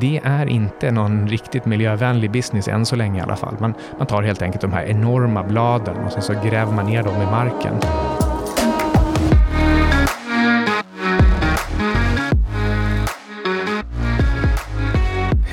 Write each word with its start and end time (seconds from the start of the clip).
Det 0.00 0.20
är 0.24 0.46
inte 0.46 0.90
någon 0.90 1.28
riktigt 1.28 1.66
miljövänlig 1.66 2.30
business 2.30 2.68
än 2.68 2.86
så 2.86 2.96
länge 2.96 3.18
i 3.18 3.22
alla 3.22 3.36
fall. 3.36 3.56
Man, 3.60 3.74
man 3.98 4.06
tar 4.06 4.22
helt 4.22 4.42
enkelt 4.42 4.60
de 4.60 4.72
här 4.72 4.84
enorma 4.84 5.42
bladen 5.42 5.96
och 5.96 6.12
sen 6.12 6.22
så 6.22 6.32
gräver 6.32 6.72
man 6.72 6.86
ner 6.86 7.02
dem 7.02 7.22
i 7.22 7.26
marken. 7.26 7.74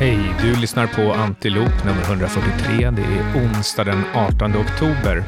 Hej, 0.02 0.20
du 0.42 0.56
lyssnar 0.56 0.88
på 0.88 1.14
Antilop 1.14 1.86
nummer 1.86 2.02
143. 2.02 2.90
Det 2.92 3.02
är 3.02 3.46
onsdag 3.46 3.84
den 3.84 4.04
18 4.14 4.56
oktober. 4.56 5.24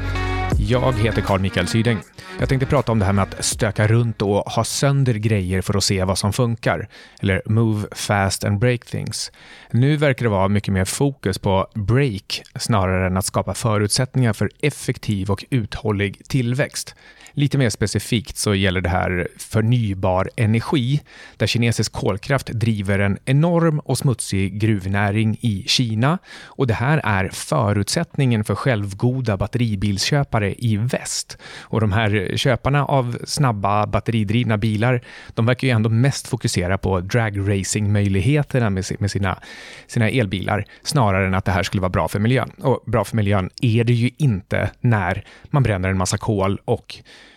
Jag 0.58 0.92
heter 0.92 1.22
Carl 1.22 1.40
Mikael 1.40 1.66
Syding. 1.66 1.98
Jag 2.40 2.48
tänkte 2.48 2.66
prata 2.66 2.92
om 2.92 2.98
det 2.98 3.04
här 3.04 3.12
med 3.12 3.22
att 3.22 3.44
stöka 3.44 3.86
runt 3.86 4.22
och 4.22 4.36
ha 4.36 4.64
sönder 4.64 5.14
grejer 5.14 5.62
för 5.62 5.76
att 5.76 5.84
se 5.84 6.04
vad 6.04 6.18
som 6.18 6.32
funkar. 6.32 6.88
Eller 7.20 7.42
move 7.46 7.86
fast 7.92 8.44
and 8.44 8.58
break 8.58 8.86
things. 8.86 9.32
Nu 9.70 9.96
verkar 9.96 10.24
det 10.24 10.30
vara 10.30 10.48
mycket 10.48 10.74
mer 10.74 10.84
fokus 10.84 11.38
på 11.38 11.66
break 11.74 12.42
snarare 12.58 13.06
än 13.06 13.16
att 13.16 13.24
skapa 13.24 13.54
förutsättningar 13.54 14.32
för 14.32 14.50
effektiv 14.60 15.30
och 15.30 15.44
uthållig 15.50 16.28
tillväxt. 16.28 16.94
Lite 17.36 17.58
mer 17.58 17.70
specifikt 17.70 18.36
så 18.36 18.54
gäller 18.54 18.80
det 18.80 18.88
här 18.88 19.28
förnybar 19.38 20.30
energi, 20.36 21.00
där 21.36 21.46
kinesisk 21.46 21.92
kolkraft 21.92 22.46
driver 22.46 22.98
en 22.98 23.18
enorm 23.24 23.78
och 23.78 23.98
smutsig 23.98 24.60
gruvnäring 24.60 25.36
i 25.40 25.64
Kina. 25.66 26.18
Och 26.44 26.66
det 26.66 26.74
här 26.74 27.00
är 27.04 27.28
förutsättningen 27.28 28.44
för 28.44 28.54
självgoda 28.54 29.36
batteribilsköpare 29.36 30.53
i 30.58 30.76
väst. 30.76 31.38
Och 31.60 31.80
de 31.80 31.92
här 31.92 32.36
köparna 32.36 32.84
av 32.84 33.16
snabba 33.24 33.86
batteridrivna 33.86 34.58
bilar, 34.58 35.00
de 35.34 35.46
verkar 35.46 35.68
ju 35.68 35.74
ändå 35.74 35.90
mest 35.90 36.28
fokusera 36.28 36.78
på 36.78 37.00
dragracing-möjligheterna 37.00 38.70
med 38.70 39.10
sina, 39.10 39.38
sina 39.86 40.08
elbilar, 40.08 40.64
snarare 40.82 41.26
än 41.26 41.34
att 41.34 41.44
det 41.44 41.52
här 41.52 41.62
skulle 41.62 41.80
vara 41.80 41.90
bra 41.90 42.08
för 42.08 42.18
miljön. 42.18 42.50
Och 42.62 42.82
bra 42.86 43.04
för 43.04 43.16
miljön 43.16 43.50
är 43.62 43.84
det 43.84 43.92
ju 43.92 44.10
inte 44.16 44.70
när 44.80 45.24
man 45.50 45.62
bränner 45.62 45.88
en 45.88 45.98
massa 45.98 46.18
kol 46.18 46.60
och 46.64 46.94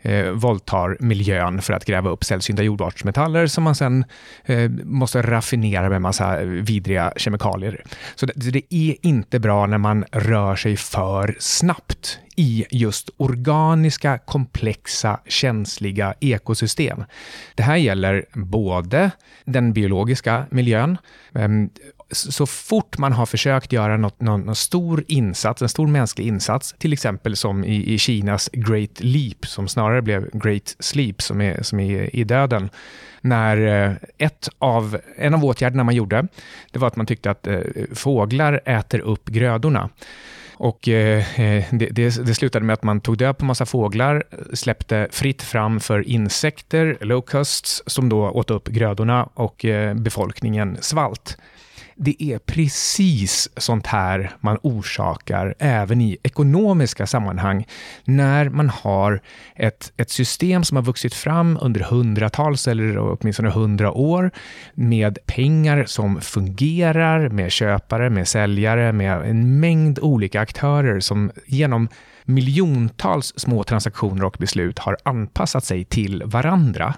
eh, 0.07 0.31
våldtar 0.31 0.97
miljön 0.99 1.61
för 1.61 1.73
att 1.73 1.85
gräva 1.85 2.09
upp 2.09 2.23
sällsynta 2.23 2.63
jordartsmetaller 2.63 3.47
som 3.47 3.63
man 3.63 3.75
sen 3.75 4.05
eh, 4.45 4.69
måste 4.69 5.21
raffinera 5.21 5.89
med 5.89 6.01
massa 6.01 6.43
vidriga 6.43 7.13
kemikalier. 7.15 7.83
Så 8.15 8.25
det, 8.25 8.51
det 8.51 8.63
är 8.69 8.95
inte 9.01 9.39
bra 9.39 9.65
när 9.65 9.77
man 9.77 10.05
rör 10.11 10.55
sig 10.55 10.77
för 10.77 11.35
snabbt 11.39 12.19
i 12.35 12.65
just 12.71 13.09
organiska, 13.17 14.17
komplexa, 14.17 15.19
känsliga 15.27 16.13
ekosystem. 16.19 17.03
Det 17.55 17.63
här 17.63 17.75
gäller 17.75 18.25
både 18.33 19.11
den 19.45 19.73
biologiska 19.73 20.45
miljön, 20.49 20.97
ehm, 21.33 21.69
så 22.11 22.45
fort 22.45 22.97
man 22.97 23.13
har 23.13 23.25
försökt 23.25 23.71
göra 23.71 23.97
något, 23.97 24.21
någon, 24.21 24.41
någon, 24.41 24.55
stor 24.55 25.03
insats, 25.07 25.61
en 25.61 25.69
stor 25.69 25.87
mänsklig 25.87 26.27
insats, 26.27 26.75
till 26.77 26.93
exempel 26.93 27.35
som 27.35 27.63
i, 27.63 27.93
i, 27.93 27.97
Kinas 27.97 28.49
Great 28.53 28.99
Leap, 28.99 29.45
som 29.45 29.67
snarare 29.67 30.01
blev 30.01 30.29
Great 30.33 30.75
Sleep, 30.79 31.21
som 31.21 31.41
är, 31.41 31.63
som 31.63 31.79
är 31.79 32.15
i 32.15 32.23
döden, 32.23 32.69
när 33.21 33.87
eh, 33.87 33.93
ett 34.17 34.49
av, 34.59 34.97
en 35.17 35.33
av 35.33 35.45
åtgärderna 35.45 35.83
man 35.83 35.95
gjorde, 35.95 36.27
det 36.71 36.79
var 36.79 36.87
att 36.87 36.95
man 36.95 37.05
tyckte 37.05 37.31
att 37.31 37.47
eh, 37.47 37.59
fåglar 37.93 38.61
äter 38.65 38.99
upp 38.99 39.29
grödorna. 39.29 39.89
Och 40.59 40.87
eh, 40.87 41.39
eh, 41.41 41.65
det, 41.71 41.89
det, 41.91 42.25
det, 42.25 42.35
slutade 42.35 42.65
med 42.65 42.73
att 42.73 42.83
man 42.83 43.01
tog 43.01 43.17
död 43.17 43.37
på 43.37 43.45
massa 43.45 43.65
fåglar, 43.65 44.23
släppte 44.53 45.07
fritt 45.11 45.41
fram 45.41 45.79
för 45.79 46.07
insekter, 46.09 46.97
locusts, 47.01 47.83
som 47.85 48.09
då 48.09 48.29
åt 48.29 48.51
upp 48.51 48.67
grödorna 48.67 49.29
och 49.33 49.65
eh, 49.65 49.93
befolkningen 49.93 50.77
svalt. 50.81 51.37
Det 51.99 52.23
är 52.23 52.39
precis 52.39 53.49
sånt 53.57 53.87
här 53.87 54.31
man 54.39 54.57
orsakar 54.61 55.55
även 55.59 56.01
i 56.01 56.17
ekonomiska 56.23 57.07
sammanhang 57.07 57.67
när 58.03 58.49
man 58.49 58.69
har 58.69 59.21
ett, 59.55 59.93
ett 59.97 60.09
system 60.09 60.63
som 60.63 60.77
har 60.77 60.83
vuxit 60.83 61.13
fram 61.13 61.57
under 61.61 61.81
hundratals 61.81 62.67
eller 62.67 62.97
åtminstone 62.97 63.49
hundra 63.49 63.91
år 63.91 64.31
med 64.73 65.17
pengar 65.25 65.85
som 65.85 66.21
fungerar, 66.21 67.29
med 67.29 67.51
köpare, 67.51 68.09
med 68.09 68.27
säljare, 68.27 68.93
med 68.93 69.21
en 69.21 69.59
mängd 69.59 69.99
olika 69.99 70.41
aktörer 70.41 70.99
som 70.99 71.31
genom 71.45 71.89
miljontals 72.25 73.33
små 73.37 73.63
transaktioner 73.63 74.23
och 74.23 74.35
beslut 74.39 74.79
har 74.79 74.97
anpassat 75.03 75.63
sig 75.63 75.85
till 75.85 76.23
varandra. 76.25 76.93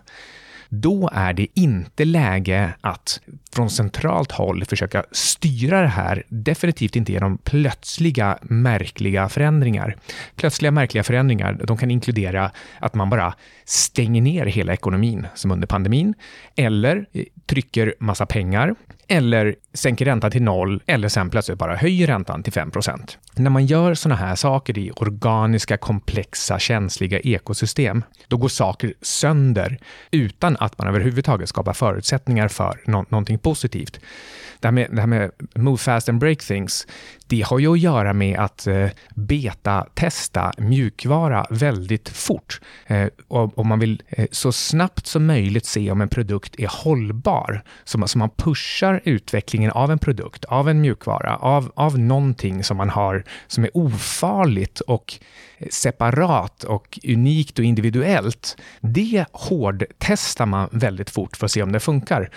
Då 0.70 1.09
är 1.14 1.34
det 1.34 1.48
inte 1.54 2.06
läge 2.06 2.74
att 2.82 3.22
från 3.56 3.70
centralt 3.70 4.32
håll 4.32 4.66
försöka 4.66 5.04
styra 5.12 5.82
det 5.82 5.88
här. 5.88 6.24
Definitivt 6.30 6.96
inte 6.96 7.12
genom 7.12 7.38
plötsliga 7.38 8.38
märkliga 8.42 9.30
förändringar. 9.30 9.96
Plötsliga 10.36 10.72
märkliga 10.72 11.04
förändringar, 11.04 11.62
de 11.64 11.78
kan 11.78 11.92
inkludera 11.92 12.52
att 12.80 12.94
man 12.94 13.09
bara 13.09 13.34
stänger 13.66 14.22
ner 14.22 14.46
hela 14.46 14.74
ekonomin, 14.74 15.28
som 15.36 15.52
under 15.52 15.68
pandemin, 15.68 16.14
eller 16.56 17.06
trycker 17.46 17.96
massa 18.00 18.26
pengar, 18.26 18.76
eller 19.08 19.56
sänker 19.74 20.06
räntan 20.06 20.32
till 20.32 20.44
noll, 20.44 20.84
eller 20.86 21.08
sen 21.08 21.30
plötsligt 21.30 21.58
bara 21.58 21.76
höjer 21.76 22.08
räntan 22.08 22.44
till 22.44 22.54
5% 22.54 23.18
När 23.36 23.50
man 23.50 23.66
gör 23.66 23.94
sådana 23.94 24.16
här 24.16 24.36
saker 24.36 24.78
i 24.78 24.92
organiska, 24.92 25.78
komplexa, 25.78 26.59
känsliga 26.59 27.20
ekosystem, 27.20 28.04
då 28.28 28.38
går 28.38 28.50
saker 28.50 28.94
sönder 29.02 29.78
utan 30.12 30.58
att 30.59 30.78
man 30.78 30.88
överhuvudtaget 30.88 31.50
skapar 31.50 31.74
förutsättningar 31.74 32.48
för 32.48 32.82
no 32.86 33.06
någonting 33.09 33.39
positivt. 33.40 34.00
Det 34.60 34.68
här, 34.68 34.72
med, 34.72 34.88
det 34.92 35.02
här 35.02 35.08
med 35.08 35.32
move 35.56 35.78
fast 35.78 36.10
and 36.10 36.20
break 36.20 36.40
things, 36.40 36.88
det 37.29 37.41
har 37.41 37.59
ju 37.59 37.73
att 37.73 37.79
göra 37.79 38.13
med 38.13 38.40
att 38.40 38.67
eh, 38.67 38.90
beta-testa 39.16 40.53
mjukvara 40.57 41.45
väldigt 41.50 42.09
fort. 42.09 42.62
Eh, 42.88 43.07
om 43.28 43.67
man 43.67 43.79
vill 43.79 44.03
eh, 44.07 44.25
så 44.31 44.51
snabbt 44.51 45.07
som 45.07 45.25
möjligt 45.25 45.66
se 45.66 45.91
om 45.91 46.01
en 46.01 46.09
produkt 46.09 46.59
är 46.59 46.67
hållbar. 46.84 47.63
Så 47.84 47.97
man, 47.97 48.29
pushar 48.38 49.01
utvecklingen 49.03 49.72
av 49.72 49.91
en 49.91 50.00
produkt, 50.00 50.45
av 50.45 50.69
en 50.69 50.81
mjukvara, 50.81 51.35
av, 51.35 51.72
av 51.75 52.00
någonting 52.00 52.63
som 52.63 52.78
man 52.78 52.90
har 52.90 53.23
som 53.47 53.63
är 53.63 53.78
ofarligt 53.78 54.79
och 54.79 55.19
separat 55.72 56.63
och 56.63 57.00
unikt 57.03 57.59
och 57.59 57.66
individuellt. 57.66 58.57
Det 58.79 59.25
hårdtestar 59.31 60.46
man 60.46 60.69
väldigt 60.72 61.09
fort 61.09 61.38
för 61.38 61.46
att 61.46 61.51
se 61.51 61.63
om 61.63 61.72
det 61.72 61.79
funkar. 61.79 62.29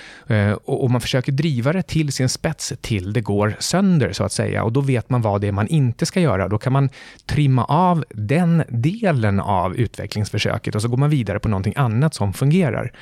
Och 0.65 0.91
man 0.91 1.01
försöker 1.01 1.33
driva 1.33 1.73
det 1.73 1.83
till 1.83 2.13
sin 2.13 2.29
spets 2.29 2.73
till 2.81 3.13
det 3.13 3.21
går 3.21 3.57
sönder, 3.59 4.13
så 4.13 4.25
att 4.25 4.33
säga. 4.33 4.65
Och 4.65 4.73
då 4.73 4.82
vet 4.83 5.11
man 5.11 5.23
vad 5.23 5.41
det 5.41 5.49
är 5.49 5.53
man 5.53 5.69
inte 5.69 6.07
ska 6.07 6.21
göra. 6.21 6.49
Då 6.49 6.59
kan 6.59 6.73
man 6.73 6.89
trimma 7.27 7.65
av 7.65 8.05
den 8.11 8.63
delen 8.69 9.41
av 9.41 9.77
utvecklingsförsöket 9.77 10.75
och 10.75 10.83
så 10.83 10.89
går 10.89 10.97
man 10.97 11.11
vidare 11.11 11.39
på 11.39 11.49
någonting 11.49 11.75
annat 11.77 12.15
som 12.15 12.33
fungerar. 12.33 12.93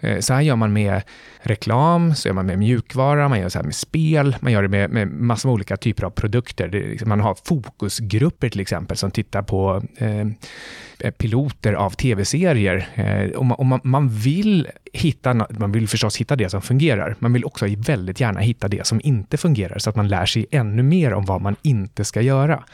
Eh, 0.00 0.18
så 0.18 0.34
här 0.34 0.40
gör 0.40 0.56
man 0.56 0.72
med 0.72 1.02
reklam, 1.42 2.14
så 2.14 2.28
gör 2.28 2.34
man 2.34 2.46
med 2.46 2.58
mjukvara, 2.58 3.28
man 3.28 3.40
gör 3.40 3.48
så 3.48 3.58
här 3.58 3.64
med 3.64 3.74
spel, 3.74 4.36
man 4.40 4.52
gör 4.52 4.62
det 4.62 4.68
med, 4.68 4.90
med 4.90 5.08
massor 5.08 5.48
av 5.48 5.54
olika 5.54 5.76
typer 5.76 6.04
av 6.04 6.10
produkter. 6.10 6.68
Liksom, 6.68 7.08
man 7.08 7.20
har 7.20 7.36
fokusgrupper 7.44 8.48
till 8.48 8.60
exempel 8.60 8.96
som 8.96 9.10
tittar 9.10 9.42
på 9.42 9.82
eh, 9.96 10.26
eh 11.00 11.10
piloter 11.10 11.72
av 11.72 11.90
tv-serier. 11.90 12.88
Eh, 12.94 13.36
och 13.36 13.46
man, 13.46 13.58
och 13.58 13.66
man, 13.66 13.80
man, 13.82 14.08
vill 14.08 14.68
hitta, 14.92 15.34
man 15.50 15.72
vill 15.72 15.88
förstås 15.88 16.16
hitta 16.16 16.36
det 16.36 16.50
som 16.50 16.62
fungerar. 16.62 17.16
Man 17.18 17.32
vill 17.32 17.44
också 17.44 17.66
väldigt 17.78 18.20
gärna 18.20 18.40
hitta 18.40 18.68
det 18.68 18.86
som 18.86 19.00
inte 19.04 19.36
fungerar, 19.36 19.78
så 19.78 19.90
att 19.90 19.96
man 19.96 20.08
lär 20.08 20.26
sig 20.26 20.46
ännu 20.50 20.82
mer 20.82 21.14
om 21.14 21.24
vad 21.24 21.42
man 21.42 21.56
inte 21.62 22.04
ska 22.04 22.20
göra. 22.20 22.64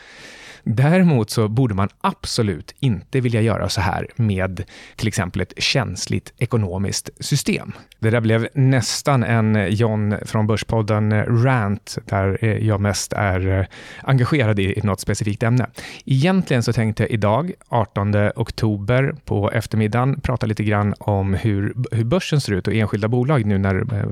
Däremot 0.65 1.31
så 1.31 1.49
borde 1.49 1.75
man 1.75 1.89
absolut 2.01 2.75
inte 2.81 3.21
vilja 3.21 3.41
göra 3.41 3.69
så 3.69 3.81
här 3.81 4.09
med 4.17 4.65
till 4.97 5.09
exempel 5.09 5.43
ett 5.43 5.53
känsligt 5.57 6.33
ekonomiskt 6.39 7.11
system. 7.21 7.73
Det 7.99 8.11
där 8.11 8.21
blev 8.21 8.49
nästan 8.55 9.25
en 9.25 9.67
John 9.71 10.15
från 10.23 10.47
Börspodden 10.47 11.25
rant 11.45 11.99
där 12.05 12.39
eh, 12.41 12.67
jag 12.67 12.81
mest 12.81 13.13
är 13.13 13.59
eh, 13.59 13.67
engagerad 14.03 14.59
i 14.59 14.81
något 14.83 15.01
specifikt 15.01 15.43
ämne. 15.43 15.67
Egentligen 16.05 16.63
så 16.63 16.73
tänkte 16.73 17.03
jag 17.03 17.11
idag, 17.11 17.53
18 17.69 18.15
oktober 18.37 19.15
på 19.25 19.51
eftermiddagen, 19.51 20.21
prata 20.21 20.47
lite 20.47 20.65
grann 20.65 20.95
om 20.99 21.35
hur, 21.35 21.75
hur 21.91 22.05
börsen 22.05 22.41
ser 22.41 22.53
ut 22.53 22.69
och 22.69 22.75
enskilda 22.75 23.09
bolag 23.09 23.47
nu 23.47 23.59
när 23.59 23.95
eh, 23.95 24.07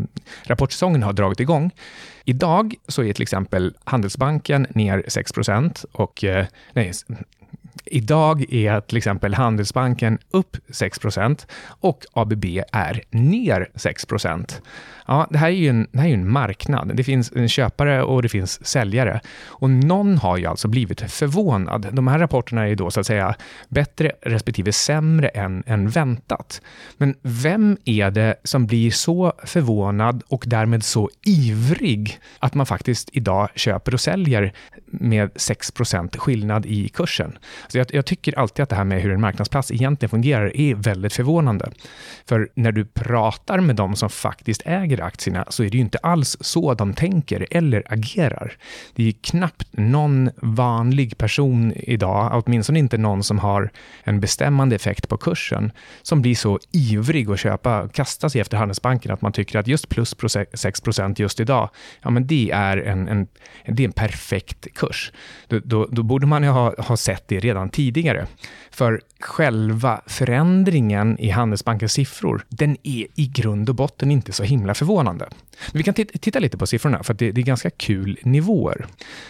rapportsäsongen 0.47 1.03
har 1.03 1.13
dragit 1.13 1.41
igång. 1.41 1.71
Idag 2.25 2.75
så 2.89 3.03
är 3.03 3.13
till 3.13 3.23
exempel 3.23 3.75
Handelsbanken 3.85 4.67
ner 4.71 5.03
6% 5.07 5.85
och 5.93 6.25
eh, 6.25 6.47
nej, 6.73 6.93
idag 7.85 8.53
är 8.55 8.81
till 8.81 8.97
exempel 8.97 9.35
Handelsbanken 9.35 10.19
upp 10.31 10.57
6% 10.69 11.47
och 11.67 12.05
ABB 12.13 12.45
är 12.73 13.03
ner 13.11 13.69
6 13.75 14.07
Ja, 15.13 15.27
det 15.31 15.39
här 15.39 15.49
är 15.49 15.53
ju 15.53 15.69
en, 15.69 15.87
det 15.93 15.99
här 15.99 16.09
är 16.09 16.15
en 16.15 16.31
marknad. 16.31 16.97
Det 16.97 17.05
finns 17.05 17.33
en 17.33 17.49
köpare 17.49 18.03
och 18.03 18.23
det 18.23 18.29
finns 18.29 18.67
säljare. 18.67 19.21
Och 19.45 19.71
någon 19.71 20.19
har 20.19 20.37
ju 20.37 20.47
alltså 20.47 20.69
blivit 20.69 21.01
förvånad. 21.01 21.89
De 21.93 22.09
här 22.09 22.19
rapporterna 22.19 22.69
är 22.69 22.75
då 22.75 22.91
så 22.91 23.01
att 23.01 23.07
säga 23.07 23.35
bättre 23.69 24.13
respektive 24.23 24.73
sämre 24.73 25.29
än, 25.29 25.63
än 25.67 25.89
väntat. 25.89 26.63
Men 26.97 27.15
vem 27.23 27.77
är 27.85 28.11
det 28.11 28.37
som 28.45 28.67
blir 28.67 28.91
så 28.91 29.33
förvånad 29.45 30.23
och 30.29 30.45
därmed 30.47 30.85
så 30.85 31.11
ivrig 31.27 32.19
att 32.39 32.55
man 32.55 32.67
faktiskt 32.67 33.09
idag 33.13 33.49
köper 33.55 33.95
och 33.95 34.01
säljer 34.01 34.53
med 34.87 35.31
6% 35.31 36.19
skillnad 36.19 36.67
i 36.67 36.89
kursen? 36.89 37.39
Så 37.69 37.79
jag, 37.79 37.87
jag 37.91 38.07
tycker 38.07 38.39
alltid 38.39 38.63
att 38.63 38.69
det 38.69 38.77
här 38.77 38.85
med 38.85 39.03
hur 39.03 39.13
en 39.13 39.21
marknadsplats 39.21 39.71
egentligen 39.71 40.11
fungerar 40.11 40.57
är 40.57 40.75
väldigt 40.75 41.13
förvånande. 41.13 41.73
För 42.27 42.49
när 42.55 42.73
du 42.73 42.85
pratar 42.85 43.61
med 43.61 43.77
de 43.77 43.97
som 43.97 44.11
faktiskt 44.11 44.63
äger 44.65 45.02
aktierna 45.05 45.45
så 45.49 45.65
är 45.65 45.71
det 45.71 45.77
ju 45.77 45.81
inte 45.81 45.99
alls 45.99 46.37
så 46.41 46.75
de 46.75 46.95
tänker 46.95 47.47
eller 47.51 47.83
agerar. 47.87 48.57
Det 48.95 49.09
är 49.09 49.13
knappt 49.13 49.69
någon 49.71 50.31
vanlig 50.37 51.19
person 51.19 51.73
idag, 51.77 52.43
åtminstone 52.47 52.79
inte 52.79 52.99
någon 52.99 53.23
som 53.23 53.39
har 53.39 53.71
en 54.05 54.21
bestämmande 54.21 54.77
effekt 54.77 55.09
på 55.09 55.17
kursen, 55.17 55.73
som 56.03 56.23
blir 56.23 56.35
så 56.35 56.59
ivrig 56.73 57.31
att 57.31 57.41
köpa, 57.41 57.89
kasta 57.89 58.31
sig 58.31 58.41
efter 58.41 58.57
Handelsbanken 58.57 59.13
att 59.13 59.23
man 59.23 59.33
tycker 59.33 59.59
att 59.59 59.67
just 59.67 59.89
plus 59.89 60.15
6 60.55 60.81
procent 60.81 61.19
just 61.19 61.41
idag, 61.41 61.71
ja 62.03 62.11
men 62.11 62.27
det 62.27 62.51
är 62.51 62.77
en, 62.77 63.09
en, 63.09 63.27
det 63.67 63.83
är 63.83 63.87
en 63.87 63.93
perfekt 63.93 64.75
kurs. 64.75 65.13
Då, 65.49 65.61
då, 65.65 65.89
då 65.91 66.03
borde 66.03 66.27
man 66.27 66.43
ju 66.43 66.49
ha, 66.49 66.75
ha 66.79 66.97
sett 66.97 67.29
det 67.29 67.41
redan 67.41 67.69
tidigare. 67.69 68.27
För 68.71 69.01
själva 69.21 70.01
förändringen 70.07 71.19
i 71.19 71.31
Handelsbankens 71.31 71.93
siffror, 71.93 72.45
den 72.49 72.77
är 72.83 73.07
i 73.15 73.27
grund 73.27 73.69
och 73.69 73.75
botten 73.75 74.11
inte 74.11 74.33
så 74.33 74.43
himla 74.43 74.75
förvånande. 74.83 75.29
Vi 75.73 75.83
kan 75.83 75.95
titta 75.95 76.39
lite 76.39 76.59
på 76.59 76.67
siffrorna, 76.67 77.03
för 77.03 77.15
det, 77.15 77.33
det, 77.33 77.41
är 77.41 77.45
ganska 77.45 77.71
kul 77.71 78.19
nivåer. 78.23 78.87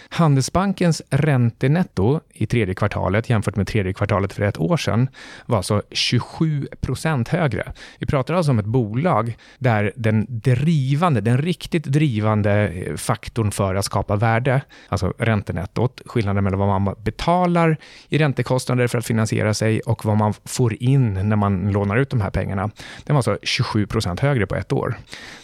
Handelsbankens 0.08 1.02
räntenetto 1.10 2.20
i 2.32 2.46
tredje 2.46 2.74
kvartalet 2.74 3.30
jämfört 3.30 3.56
med 3.56 3.66
tredje 3.66 3.92
kvartalet 3.92 4.32
för 4.32 4.42
ett 4.42 4.58
år 4.58 4.76
sedan 4.76 5.08
var 5.46 5.56
alltså 5.56 5.82
27 5.90 6.68
procent 6.80 7.28
högre. 7.28 7.72
Vi 7.98 8.06
pratar 8.06 8.34
alltså 8.34 8.52
om 8.52 8.58
ett 8.58 8.66
bolag 8.66 9.36
där 9.58 9.92
den 9.96 10.26
drivande, 10.28 11.20
den 11.20 11.38
riktigt 11.38 11.84
drivande 11.84 12.68
eh, 12.68 12.96
faktorn 12.96 13.50
för 13.50 13.74
att 13.74 13.84
skapa 13.84 14.16
värde, 14.16 14.62
alltså 14.88 15.14
räntenettot, 15.18 16.00
skillnaden 16.06 16.44
mellan 16.44 16.58
vad 16.58 16.80
man 16.80 16.94
betalar 16.98 17.76
i 18.08 18.18
räntekostnader 18.18 18.86
för 18.86 18.98
att 18.98 19.06
finansiera 19.06 19.54
sig 19.54 19.80
och 19.80 20.04
vad 20.04 20.16
man 20.16 20.34
får 20.44 20.82
in 20.82 21.28
när 21.28 21.36
man 21.36 21.72
lånar 21.72 21.96
ut 21.96 22.10
de 22.10 22.20
här 22.20 22.30
pengarna, 22.30 22.70
den 23.04 23.14
var 23.14 23.18
alltså 23.18 23.38
27 23.42 23.86
procent 23.86 24.20
högre 24.20 24.46
på 24.46 24.54
ett 24.54 24.72
år. 24.72 24.96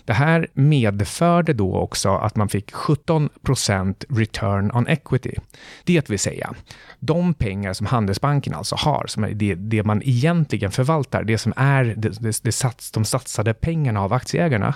Det 0.08 0.14
här 0.14 0.46
medförde 0.52 1.52
då 1.52 1.76
också 1.76 2.14
att 2.14 2.36
man 2.36 2.48
fick 2.48 2.72
17 2.72 3.28
procent 3.42 4.04
return 4.08 4.70
on 4.74 4.86
equity. 4.88 5.34
Det 5.84 6.10
vill 6.10 6.18
säga, 6.18 6.54
de 6.98 7.34
pengar 7.34 7.72
som 7.72 7.86
Handelsbanken 7.86 8.54
alltså 8.54 8.76
har, 8.76 9.04
som 9.06 9.24
är 9.24 9.30
det, 9.30 9.54
det 9.54 9.82
man 9.82 10.02
egentligen 10.04 10.70
förvaltar, 10.70 11.24
det 11.24 11.38
som 11.38 11.52
är 11.56 11.84
det, 11.84 12.08
det, 12.20 12.40
det 12.42 12.52
sats, 12.52 12.90
de 12.90 13.04
satsade 13.04 13.54
pengarna 13.54 14.00
av 14.00 14.12
aktieägarna, 14.12 14.74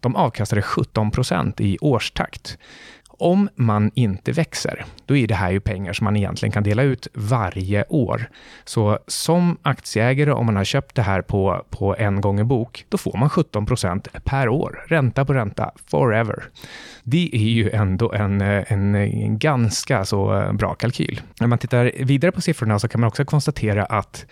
de 0.00 0.16
avkastade 0.16 0.62
17 0.62 1.10
procent 1.10 1.60
i 1.60 1.78
årstakt 1.80 2.58
om 3.20 3.48
man 3.54 3.90
inte 3.94 4.32
växer, 4.32 4.84
då 5.06 5.16
är 5.16 5.26
det 5.26 5.34
här 5.34 5.50
ju 5.50 5.60
pengar 5.60 5.92
som 5.92 6.04
man 6.04 6.16
egentligen 6.16 6.52
kan 6.52 6.62
dela 6.62 6.82
ut 6.82 7.08
varje 7.14 7.84
år. 7.88 8.30
Så 8.64 8.98
som 9.06 9.58
aktieägare, 9.62 10.32
om 10.32 10.46
man 10.46 10.56
har 10.56 10.64
köpt 10.64 10.96
det 10.96 11.02
här 11.02 11.22
på, 11.22 11.64
på 11.70 11.96
en 11.98 12.20
gång 12.20 12.40
i 12.40 12.44
bok, 12.44 12.84
då 12.88 12.98
får 12.98 13.18
man 13.18 13.28
17% 13.28 14.20
per 14.24 14.48
år. 14.48 14.84
Ränta 14.88 15.24
på 15.24 15.34
ränta, 15.34 15.70
forever. 15.90 16.44
Det 17.02 17.30
är 17.32 17.38
ju 17.38 17.70
ändå 17.70 18.12
en, 18.12 18.40
en, 18.40 18.94
en 18.94 19.38
ganska 19.38 20.04
så 20.04 20.40
eh, 20.40 20.52
bra 20.52 20.74
kalkyl. 20.74 21.20
När 21.40 21.46
man 21.46 21.58
tittar 21.58 21.92
vidare 22.04 22.32
på 22.32 22.40
siffrorna 22.40 22.78
så 22.78 22.88
kan 22.88 23.00
man 23.00 23.08
också 23.08 23.24
konstatera 23.24 23.84
att 23.84 24.26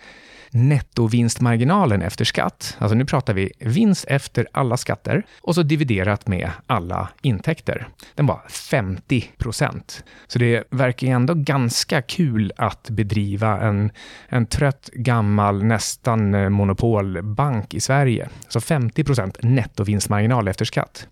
nettovinstmarginalen 0.51 2.01
efter 2.01 2.25
skatt, 2.25 2.77
alltså 2.79 2.95
nu 2.95 3.05
pratar 3.05 3.33
vi 3.33 3.51
vinst 3.59 4.05
efter 4.07 4.47
alla 4.51 4.77
skatter 4.77 5.25
och 5.41 5.55
så 5.55 5.63
dividerat 5.63 6.27
med 6.27 6.51
alla 6.67 7.09
intäkter. 7.21 7.87
Den 8.15 8.25
var 8.25 8.41
50 8.49 9.31
procent. 9.37 10.03
Så 10.27 10.39
det 10.39 10.63
verkar 10.69 11.07
ju 11.07 11.13
ändå 11.13 11.33
ganska 11.33 12.01
kul 12.01 12.51
att 12.57 12.89
bedriva 12.89 13.61
en, 13.61 13.91
en 14.27 14.45
trött 14.45 14.89
gammal, 14.93 15.63
nästan 15.63 16.33
eh, 16.33 16.49
monopolbank 16.49 17.73
i 17.73 17.79
Sverige. 17.79 18.29
Så 18.47 18.61
50 18.61 19.03
procent 19.03 19.37
nettovinstmarginal 19.41 20.47
efter 20.47 20.65
skatt. 20.65 21.07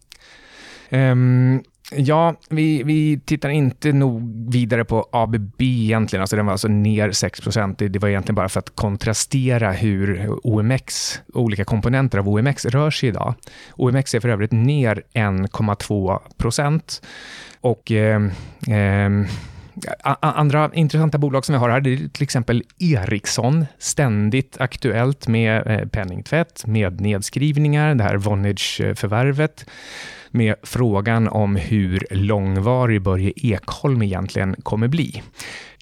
Um, 0.89 1.63
Ja, 1.91 2.35
vi, 2.49 2.83
vi 2.83 3.19
tittar 3.25 3.49
inte 3.49 3.91
nog 3.91 4.51
vidare 4.51 4.85
på 4.85 5.09
ABB 5.11 5.61
egentligen. 5.61 6.21
Alltså 6.21 6.35
den 6.35 6.45
var 6.45 6.51
alltså 6.51 6.67
ner 6.67 7.11
6 7.11 7.39
det, 7.77 7.87
det 7.87 7.99
var 7.99 8.09
egentligen 8.09 8.35
bara 8.35 8.49
för 8.49 8.59
att 8.59 8.75
kontrastera 8.75 9.71
hur 9.71 10.29
OMX, 10.43 11.19
olika 11.33 11.65
komponenter 11.65 12.17
av 12.17 12.29
OMX 12.29 12.65
rör 12.65 12.91
sig 12.91 13.09
idag. 13.09 13.33
OMX 13.75 14.15
är 14.15 14.19
för 14.19 14.29
övrigt 14.29 14.51
ner 14.51 15.03
1,2 15.13 16.19
procent. 16.37 17.01
Och 17.61 17.91
eh, 17.91 18.21
eh, 18.67 19.09
Andra 20.19 20.71
intressanta 20.73 21.17
bolag 21.17 21.45
som 21.45 21.53
vi 21.53 21.59
har 21.59 21.69
här, 21.69 21.81
det 21.81 21.93
är 21.93 21.97
till 21.97 22.23
exempel 22.23 22.63
Ericsson, 22.79 23.65
ständigt 23.79 24.57
aktuellt 24.59 25.27
med 25.27 25.67
eh, 25.67 25.87
penningtvätt, 25.87 26.65
med 26.65 27.01
nedskrivningar, 27.01 27.95
det 27.95 28.03
här 28.03 28.17
Vonage-förvärvet 28.17 29.65
med 30.31 30.55
frågan 30.63 31.27
om 31.27 31.55
hur 31.55 32.07
långvarig 32.11 33.01
Börje 33.01 33.31
Ekholm 33.35 34.01
egentligen 34.01 34.55
kommer 34.63 34.87
bli. 34.87 35.23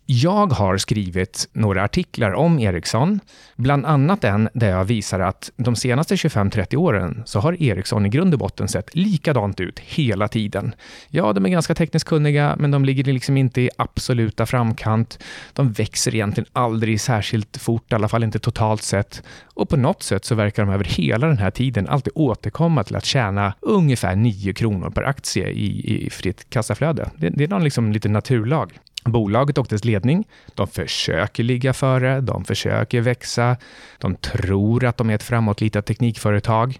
Jag 0.07 0.47
har 0.53 0.77
skrivit 0.77 1.49
några 1.53 1.83
artiklar 1.83 2.31
om 2.31 2.59
Ericsson, 2.59 3.19
bland 3.55 3.85
annat 3.85 4.23
en 4.23 4.49
där 4.53 4.69
jag 4.69 4.85
visar 4.85 5.19
att 5.19 5.51
de 5.55 5.75
senaste 5.75 6.15
25-30 6.15 6.75
åren 6.75 7.23
så 7.25 7.39
har 7.39 7.63
Ericsson 7.63 8.05
i 8.05 8.09
grund 8.09 8.33
och 8.33 8.39
botten 8.39 8.67
sett 8.67 8.95
likadant 8.95 9.59
ut 9.59 9.79
hela 9.79 10.27
tiden. 10.27 10.75
Ja, 11.09 11.33
de 11.33 11.45
är 11.45 11.49
ganska 11.49 11.75
tekniskt 11.75 12.07
kunniga, 12.07 12.55
men 12.59 12.71
de 12.71 12.85
ligger 12.85 13.03
liksom 13.03 13.37
inte 13.37 13.61
i 13.61 13.69
absoluta 13.77 14.45
framkant. 14.45 15.19
De 15.53 15.71
växer 15.71 16.15
egentligen 16.15 16.49
aldrig 16.53 17.01
särskilt 17.01 17.57
fort, 17.57 17.91
i 17.91 17.95
alla 17.95 18.07
fall 18.07 18.23
inte 18.23 18.39
totalt 18.39 18.81
sett. 18.81 19.23
Och 19.53 19.69
på 19.69 19.77
något 19.77 20.03
sätt 20.03 20.25
så 20.25 20.35
verkar 20.35 20.65
de 20.65 20.73
över 20.73 20.83
hela 20.83 21.27
den 21.27 21.37
här 21.37 21.51
tiden 21.51 21.87
alltid 21.87 22.13
återkomma 22.15 22.83
till 22.83 22.95
att 22.95 23.05
tjäna 23.05 23.53
ungefär 23.61 24.15
9 24.15 24.53
kronor 24.53 24.89
per 24.89 25.03
aktie 25.03 25.49
i, 25.49 26.05
i 26.05 26.09
fritt 26.09 26.49
kassaflöde. 26.49 27.09
Det, 27.17 27.29
det 27.29 27.43
är 27.43 27.47
någon 27.47 27.63
liksom 27.63 27.91
lite 27.91 28.09
naturlag. 28.09 28.79
Bolaget 29.05 29.57
och 29.57 29.67
dess 29.67 29.85
ledning, 29.85 30.27
de 30.53 30.67
försöker 30.67 31.43
ligga 31.43 31.73
före, 31.73 32.21
de 32.21 32.45
försöker 32.45 33.01
växa, 33.01 33.57
de 33.97 34.15
tror 34.15 34.85
att 34.85 34.97
de 34.97 35.09
är 35.09 35.15
ett 35.15 35.23
framåtlitat 35.23 35.85
teknikföretag. 35.85 36.79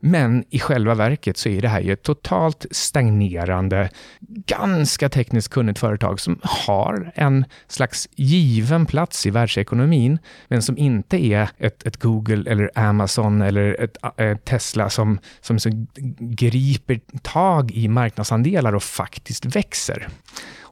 Men 0.00 0.44
i 0.50 0.58
själva 0.58 0.94
verket 0.94 1.36
så 1.36 1.48
är 1.48 1.62
det 1.62 1.68
här 1.68 1.80
ju 1.80 1.92
ett 1.92 2.02
totalt 2.02 2.66
stagnerande, 2.70 3.90
ganska 4.46 5.08
tekniskt 5.08 5.48
kunnigt 5.48 5.78
företag 5.78 6.20
som 6.20 6.38
har 6.42 7.12
en 7.14 7.44
slags 7.68 8.08
given 8.14 8.86
plats 8.86 9.26
i 9.26 9.30
världsekonomin, 9.30 10.18
men 10.48 10.62
som 10.62 10.78
inte 10.78 11.24
är 11.24 11.48
ett, 11.58 11.86
ett 11.86 11.96
Google 11.96 12.50
eller 12.50 12.70
Amazon 12.74 13.42
eller 13.42 13.82
ett, 13.82 13.96
ett 13.96 14.20
eh, 14.20 14.36
Tesla 14.36 14.90
som, 14.90 15.18
som 15.40 15.58
som 15.58 15.86
griper 16.18 17.00
tag 17.22 17.70
i 17.70 17.88
marknadsandelar 17.88 18.74
och 18.74 18.82
faktiskt 18.82 19.44
växer. 19.44 20.08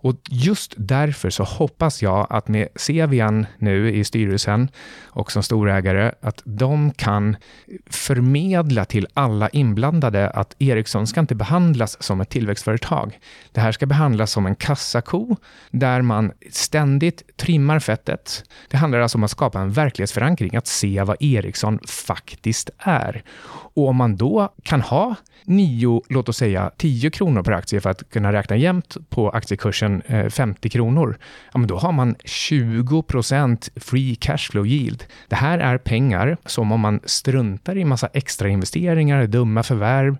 Och 0.03 0.17
just 0.31 0.75
därför 0.77 1.31
så 1.31 1.45
hoppas 1.45 2.03
jag 2.03 2.27
att 2.31 2.49
med 2.49 2.69
Cevian 2.77 3.47
nu 3.59 3.93
i 3.93 4.05
styrelsen 4.05 4.69
och 5.03 5.33
som 5.33 5.43
storägare, 5.43 6.13
att 6.21 6.43
de 6.45 6.93
kan 6.93 7.37
förmedla 7.91 8.85
till 8.85 9.07
alla 9.15 9.49
inblandade 9.49 10.31
att 10.31 10.57
Ericsson 10.59 11.07
ska 11.07 11.21
inte 11.21 11.35
behandlas 11.35 12.03
som 12.03 12.21
ett 12.21 12.31
tillväxtföretag. 12.31 13.19
Det 13.53 13.61
här 13.61 13.73
ska 13.73 13.87
behandlas 13.87 14.33
som 14.33 14.47
en 14.47 14.55
kassako 14.55 15.37
där 15.71 16.03
man 16.03 16.33
ständigt 16.51 17.37
trimmar 17.37 17.79
fettet. 17.79 18.45
Det 18.71 18.77
handlar 18.77 19.01
alltså 19.01 19.19
om 19.19 19.25
att 19.25 19.31
skapa 19.31 19.61
en 19.61 19.71
verklighetsförankring, 19.71 20.57
att 20.57 20.67
se 20.67 21.03
vad 21.03 21.17
Ericsson 21.21 21.79
faktiskt 21.87 22.71
är. 22.79 23.23
Och 23.75 23.89
om 23.89 23.97
man 23.97 24.17
då 24.17 24.55
kan 24.63 24.81
ha 24.81 25.15
9, 25.45 26.03
låt 26.09 26.29
oss 26.29 26.37
säga 26.37 26.71
10 26.77 27.11
kronor 27.11 27.43
per 27.43 27.53
aktie 27.53 27.81
för 27.81 27.91
att 27.91 28.11
kunna 28.11 28.33
räkna 28.33 28.57
jämnt 28.57 28.97
på 29.11 29.31
aktiekursen 29.31 30.03
eh, 30.07 30.29
50 30.29 30.69
kronor, 30.69 31.19
ja, 31.53 31.59
men 31.59 31.69
då 31.69 31.79
har 31.79 31.93
man 31.93 32.15
20 32.25 33.03
procent 33.03 33.69
free 33.77 34.15
cash 34.15 34.39
flow 34.51 34.67
yield. 34.67 35.05
Det 35.29 35.37
här 35.37 35.59
är 35.59 35.79
pengar 35.79 36.37
som 36.47 36.73
om 36.73 36.81
man 36.81 37.01
struntar 37.05 37.79
i 37.79 37.85
massa 37.85 38.07
extra 38.07 38.49
investeringar, 38.49 39.02
dumma 39.27 39.63
förvärv, 39.63 40.17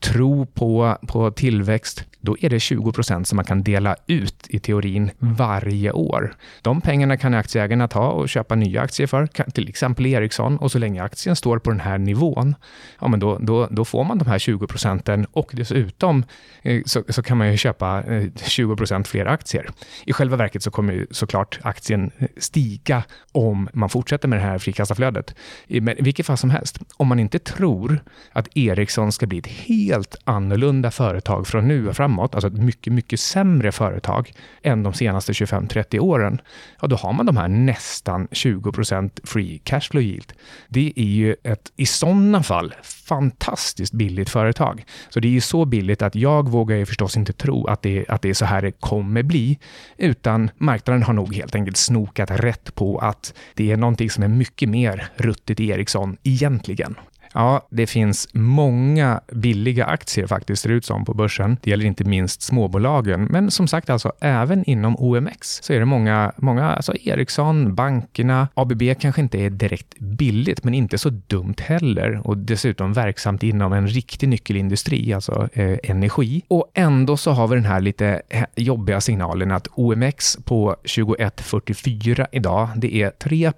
tro 0.00 0.46
på, 0.46 0.96
på 1.08 1.30
tillväxt, 1.30 2.04
då 2.28 2.36
är 2.40 2.50
det 2.50 2.60
20 2.60 2.92
procent 2.92 3.28
som 3.28 3.36
man 3.36 3.44
kan 3.44 3.62
dela 3.62 3.96
ut 4.06 4.46
i 4.48 4.58
teorin 4.58 5.10
varje 5.18 5.92
år. 5.92 6.34
De 6.62 6.80
pengarna 6.80 7.16
kan 7.16 7.34
aktieägarna 7.34 7.88
ta 7.88 8.08
och 8.08 8.28
köpa 8.28 8.54
nya 8.54 8.82
aktier 8.82 9.06
för, 9.06 9.26
till 9.26 9.68
exempel 9.68 10.06
Ericsson, 10.06 10.58
och 10.58 10.72
så 10.72 10.78
länge 10.78 11.02
aktien 11.02 11.36
står 11.36 11.58
på 11.58 11.70
den 11.70 11.80
här 11.80 11.98
nivån, 11.98 12.54
ja, 13.00 13.08
men 13.08 13.20
då, 13.20 13.38
då, 13.38 13.68
då 13.70 13.84
får 13.84 14.04
man 14.04 14.18
de 14.18 14.28
här 14.28 14.38
20 14.38 14.66
procenten 14.66 15.26
och 15.32 15.50
dessutom 15.52 16.24
eh, 16.62 16.82
så, 16.86 17.02
så 17.08 17.22
kan 17.22 17.36
man 17.38 17.50
ju 17.50 17.56
köpa 17.56 18.02
eh, 18.02 18.24
20 18.44 18.76
procent 18.76 19.08
fler 19.08 19.26
aktier. 19.26 19.70
I 20.06 20.12
själva 20.12 20.36
verket 20.36 20.62
så 20.62 20.70
kommer 20.70 20.92
ju 20.92 21.06
såklart 21.10 21.58
aktien 21.62 22.10
eh, 22.18 22.28
stiga 22.36 23.02
om 23.32 23.68
man 23.72 23.88
fortsätter 23.88 24.28
med 24.28 24.38
det 24.38 24.42
här 24.42 24.58
frikassaflödet. 24.58 25.34
Men 25.68 25.98
i 25.98 26.02
vilket 26.02 26.26
fall 26.26 26.36
som 26.36 26.50
helst, 26.50 26.78
om 26.96 27.08
man 27.08 27.18
inte 27.18 27.38
tror 27.38 28.00
att 28.32 28.48
Ericsson 28.56 29.12
ska 29.12 29.26
bli 29.26 29.38
ett 29.38 29.46
helt 29.46 30.16
annorlunda 30.24 30.90
företag 30.90 31.46
från 31.46 31.68
nu 31.68 31.88
och 31.88 31.96
framåt, 31.96 32.17
alltså 32.22 32.46
ett 32.46 32.58
mycket, 32.58 32.92
mycket 32.92 33.20
sämre 33.20 33.72
företag 33.72 34.32
än 34.62 34.82
de 34.82 34.92
senaste 34.92 35.32
25-30 35.32 35.98
åren, 35.98 36.40
ja 36.80 36.88
då 36.88 36.96
har 36.96 37.12
man 37.12 37.26
de 37.26 37.36
här 37.36 37.48
nästan 37.48 38.28
20 38.32 38.72
procent 38.72 39.20
free 39.24 39.58
cash 39.64 39.80
flow 39.80 40.02
yield. 40.02 40.32
Det 40.68 40.92
är 40.96 41.02
ju 41.02 41.36
ett, 41.44 41.72
i 41.76 41.86
sådana 41.86 42.42
fall, 42.42 42.74
fantastiskt 42.82 43.92
billigt 43.92 44.30
företag. 44.30 44.84
Så 45.08 45.20
det 45.20 45.28
är 45.28 45.32
ju 45.32 45.40
så 45.40 45.64
billigt 45.64 46.02
att 46.02 46.14
jag 46.14 46.48
vågar 46.48 46.76
ju 46.76 46.86
förstås 46.86 47.16
inte 47.16 47.32
tro 47.32 47.66
att 47.66 47.82
det, 47.82 48.04
att 48.08 48.22
det 48.22 48.28
är 48.30 48.34
så 48.34 48.44
här 48.44 48.62
det 48.62 48.72
kommer 48.72 49.22
bli, 49.22 49.58
utan 49.96 50.50
marknaden 50.56 51.02
har 51.02 51.12
nog 51.12 51.34
helt 51.34 51.54
enkelt 51.54 51.76
snokat 51.76 52.30
rätt 52.30 52.74
på 52.74 52.98
att 52.98 53.34
det 53.54 53.72
är 53.72 53.76
någonting 53.76 54.10
som 54.10 54.24
är 54.24 54.28
mycket 54.28 54.68
mer 54.68 55.08
ruttet 55.16 55.60
i 55.60 55.68
Ericsson 55.68 56.16
egentligen. 56.22 56.96
Ja, 57.38 57.66
det 57.70 57.86
finns 57.86 58.28
många 58.32 59.20
billiga 59.32 59.84
aktier 59.84 60.26
faktiskt, 60.26 60.62
ser 60.62 60.70
ut 60.70 60.84
som, 60.84 61.04
på 61.04 61.14
börsen. 61.14 61.56
Det 61.62 61.70
gäller 61.70 61.84
inte 61.84 62.04
minst 62.04 62.42
småbolagen, 62.42 63.24
men 63.24 63.50
som 63.50 63.68
sagt, 63.68 63.90
alltså 63.90 64.12
även 64.20 64.64
inom 64.64 64.96
OMX 64.98 65.60
så 65.62 65.72
är 65.72 65.78
det 65.78 65.84
många, 65.84 66.32
många 66.36 66.70
alltså 66.70 66.96
Ericsson, 66.96 67.74
bankerna, 67.74 68.48
ABB 68.54 68.82
kanske 69.00 69.20
inte 69.20 69.38
är 69.38 69.50
direkt 69.50 69.98
billigt, 69.98 70.64
men 70.64 70.74
inte 70.74 70.98
så 70.98 71.10
dumt 71.10 71.54
heller 71.58 72.20
och 72.24 72.38
dessutom 72.38 72.92
verksamt 72.92 73.42
inom 73.42 73.72
en 73.72 73.88
riktig 73.88 74.28
nyckelindustri, 74.28 75.12
alltså 75.12 75.48
eh, 75.52 75.78
energi. 75.82 76.42
Och 76.48 76.70
ändå 76.74 77.16
så 77.16 77.30
har 77.30 77.48
vi 77.48 77.54
den 77.54 77.64
här 77.64 77.80
lite 77.80 78.22
eh, 78.28 78.44
jobbiga 78.56 79.00
signalen 79.00 79.50
att 79.50 79.68
OMX 79.74 80.36
på 80.44 80.76
2144 80.82 82.26
idag, 82.32 82.68
det 82.76 83.02
är 83.02 83.10
3 83.10 83.52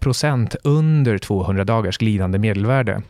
under 0.64 1.18
200 1.18 1.64
dagars 1.64 1.98
glidande 1.98 2.38
medelvärde. 2.38 3.02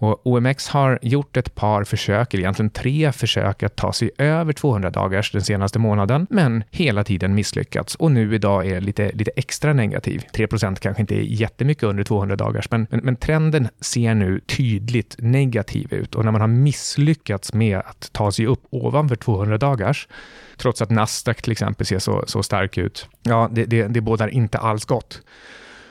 Och 0.00 0.26
OMX 0.26 0.68
har 0.68 0.98
gjort 1.02 1.36
ett 1.36 1.54
par 1.54 1.84
försök, 1.84 2.34
eller 2.34 2.42
egentligen 2.42 2.70
tre 2.70 3.12
försök 3.12 3.62
att 3.62 3.76
ta 3.76 3.92
sig 3.92 4.10
över 4.18 4.52
200 4.52 4.90
dagars 4.90 5.32
den 5.32 5.42
senaste 5.42 5.78
månaden, 5.78 6.26
men 6.30 6.64
hela 6.70 7.04
tiden 7.04 7.34
misslyckats. 7.34 7.94
Och 7.94 8.10
nu 8.10 8.34
idag 8.34 8.66
är 8.66 8.74
det 8.74 8.80
lite, 8.80 9.10
lite 9.12 9.30
extra 9.36 9.72
negativ. 9.72 10.24
3% 10.34 10.76
kanske 10.76 11.00
inte 11.00 11.14
är 11.14 11.22
jättemycket 11.22 11.84
under 11.84 12.04
200 12.04 12.36
dagars, 12.36 12.70
men, 12.70 12.86
men, 12.90 13.00
men, 13.00 13.16
trenden 13.16 13.68
ser 13.80 14.14
nu 14.14 14.40
tydligt 14.40 15.16
negativ 15.18 15.92
ut. 15.94 16.14
Och 16.14 16.24
när 16.24 16.32
man 16.32 16.40
har 16.40 16.48
misslyckats 16.48 17.52
med 17.52 17.78
att 17.78 18.10
ta 18.12 18.32
sig 18.32 18.46
upp 18.46 18.62
ovanför 18.70 19.16
200 19.16 19.58
dagars, 19.58 20.08
trots 20.56 20.82
att 20.82 20.90
Nasdaq 20.90 21.42
till 21.42 21.52
exempel 21.52 21.86
ser 21.86 21.98
så, 21.98 22.24
så 22.26 22.42
stark 22.42 22.78
ut, 22.78 23.08
ja, 23.22 23.48
det, 23.52 23.64
det, 23.64 23.86
det 23.86 24.00
bådar 24.00 24.28
inte 24.28 24.58
alls 24.58 24.84
gott. 24.84 25.22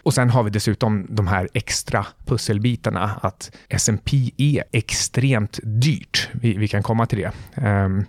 Och 0.03 0.13
sen 0.13 0.29
har 0.29 0.44
vi 0.44 0.50
dessutom 0.50 1.08
de 1.10 1.27
här 1.27 1.50
extra 1.53 2.06
pusselbitarna, 2.25 3.20
att 3.22 3.51
S&P 3.70 4.32
är 4.38 4.63
extremt 4.72 5.60
dyrt. 5.63 6.29
Vi, 6.32 6.58
vi 6.58 6.68
kan 6.68 6.84
komma 6.84 7.06
till 7.06 7.20
det. 7.20 7.32
Um, 7.68 8.06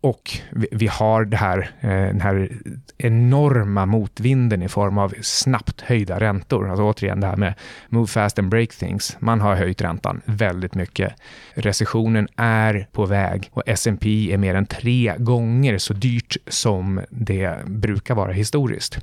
och 0.00 0.30
vi, 0.50 0.68
vi, 0.70 0.86
har 0.86 1.24
det 1.24 1.36
här, 1.36 1.70
eh, 1.80 1.88
den 1.90 2.20
här 2.20 2.52
enorma 2.98 3.86
motvinden 3.86 4.62
i 4.62 4.68
form 4.68 4.98
av 4.98 5.14
snabbt 5.22 5.80
höjda 5.80 6.20
räntor. 6.20 6.68
Alltså 6.68 6.84
återigen 6.84 7.20
det 7.20 7.26
här 7.26 7.36
med 7.36 7.54
move 7.88 8.06
fast 8.06 8.38
and 8.38 8.48
break 8.48 8.70
things. 8.70 9.16
Man 9.20 9.40
har 9.40 9.54
höjt 9.54 9.82
räntan 9.82 10.20
väldigt 10.24 10.74
mycket. 10.74 11.12
Recessionen 11.54 12.28
är 12.36 12.86
på 12.92 13.06
väg 13.06 13.50
och 13.52 13.62
S&P 13.66 14.32
är 14.32 14.36
mer 14.36 14.54
än 14.54 14.66
tre 14.66 15.14
gånger 15.18 15.78
så 15.78 15.92
dyrt 15.92 16.36
som 16.46 17.00
det 17.10 17.66
brukar 17.66 18.14
vara 18.14 18.32
historiskt. 18.32 18.98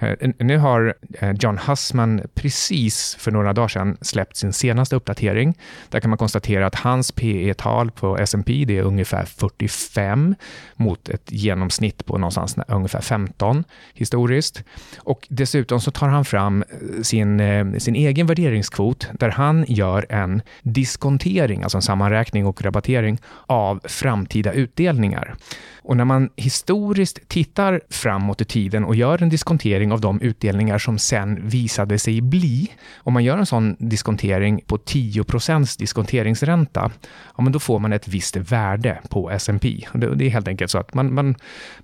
Eh, 0.00 0.30
nu 0.38 0.58
har 0.58 0.94
eh, 1.20 1.32
John 1.40 1.58
Hussman 1.58 2.20
precis 2.34 3.16
för 3.18 3.30
några 3.30 3.52
dagar 3.52 3.68
sedan 3.68 3.96
släppt 4.00 4.36
sin 4.36 4.52
senaste 4.52 4.96
uppdatering. 4.96 5.58
Där 5.88 6.00
kan 6.00 6.10
man 6.10 6.18
konstatera 6.18 6.66
att 6.66 6.74
hans 6.74 7.12
PE-tal 7.12 7.90
på 7.90 8.18
S&P 8.18 8.64
det 8.66 8.78
är 8.78 8.82
ungefär 8.82 9.24
45 9.24 10.34
mot 10.74 11.08
ett 11.08 11.32
genomsnitt 11.32 12.06
på 12.06 12.18
någonstans 12.18 12.56
ungefär 12.68 13.00
15 13.00 13.64
historiskt. 13.94 14.64
Och 14.98 15.26
dessutom 15.30 15.80
så 15.80 15.90
tar 15.90 16.08
han 16.08 16.24
fram 16.24 16.62
eh, 16.62 17.02
sin, 17.02 17.40
sin 17.80 17.94
egen 17.94 18.26
värderingskvot 18.26 19.08
där 19.12 19.28
han 19.28 19.64
gör 19.68 20.06
en 20.08 20.42
diskontering, 20.62 21.62
alltså 21.62 21.78
en 21.78 21.82
sammanräkning 21.82 22.46
och 22.46 22.62
rabattering 22.62 23.18
av 23.46 23.80
framtida 23.84 24.52
utdelningar. 24.52 25.34
Och 25.82 25.96
när 25.96 26.04
man 26.04 26.30
historiskt 26.36 27.28
tittar 27.28 27.80
framåt 27.90 28.40
i 28.40 28.44
tiden 28.44 28.84
och 28.84 28.94
gör 28.94 29.22
en 29.22 29.28
diskontering 29.28 29.92
av 29.92 30.00
de 30.00 30.20
utdelningar 30.20 30.78
som 30.78 30.98
sen 30.98 31.48
visade 31.48 31.98
sig 31.98 32.20
bli, 32.20 32.70
om 32.96 33.12
man 33.12 33.24
gör 33.24 33.38
en 33.38 33.46
sån 33.46 33.76
diskontering 33.78 34.60
på 34.66 34.76
10% 34.76 35.78
diskonteringsränta, 35.78 36.90
ja, 37.36 37.42
men 37.42 37.52
då 37.52 37.58
får 37.58 37.78
man 37.78 37.92
ett 37.92 38.08
visst 38.08 38.36
värde 38.36 39.00
på 39.08 39.30
S&P. 39.30 39.86
Det, 39.94 40.14
det 40.14 40.26
är 40.26 40.30
helt 40.30 40.48
enkelt 40.48 40.70
så 40.70 40.78
att 40.78 40.94
man, 40.94 41.14
man, 41.14 41.34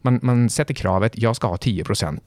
man, 0.02 0.20
man 0.22 0.50
sätter 0.50 0.74
kravet, 0.74 1.12
jag 1.18 1.36
ska 1.36 1.46
ha 1.46 1.56
10 1.56 1.84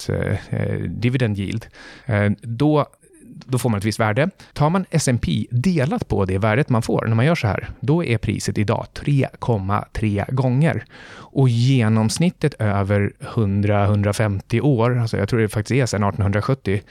eh, 0.09 0.19
eh, 0.49 0.79
dividend 0.79 1.39
yield. 1.39 1.65
Eh, 2.05 2.31
då 2.41 2.85
då 3.45 3.57
får 3.57 3.69
man 3.69 3.77
ett 3.77 3.85
visst 3.85 3.99
värde. 3.99 4.29
Tar 4.53 4.69
man 4.69 4.85
S&P 4.89 5.47
delat 5.51 6.07
på 6.07 6.25
det 6.25 6.37
värdet 6.37 6.69
man 6.69 6.81
får 6.81 7.05
när 7.07 7.15
man 7.15 7.25
gör 7.25 7.35
så 7.35 7.47
här, 7.47 7.69
då 7.79 8.03
är 8.03 8.17
priset 8.17 8.57
idag 8.57 8.85
3,3 8.93 10.33
gånger. 10.33 10.85
Och 11.11 11.49
genomsnittet 11.49 12.53
över 12.59 13.11
100-150 13.19 14.61
år, 14.61 14.97
alltså 14.97 15.17
jag 15.17 15.29
tror 15.29 15.39
det 15.39 15.49
faktiskt 15.49 15.81
är 15.81 15.85
sedan 15.85 16.03
1870, 16.03 16.81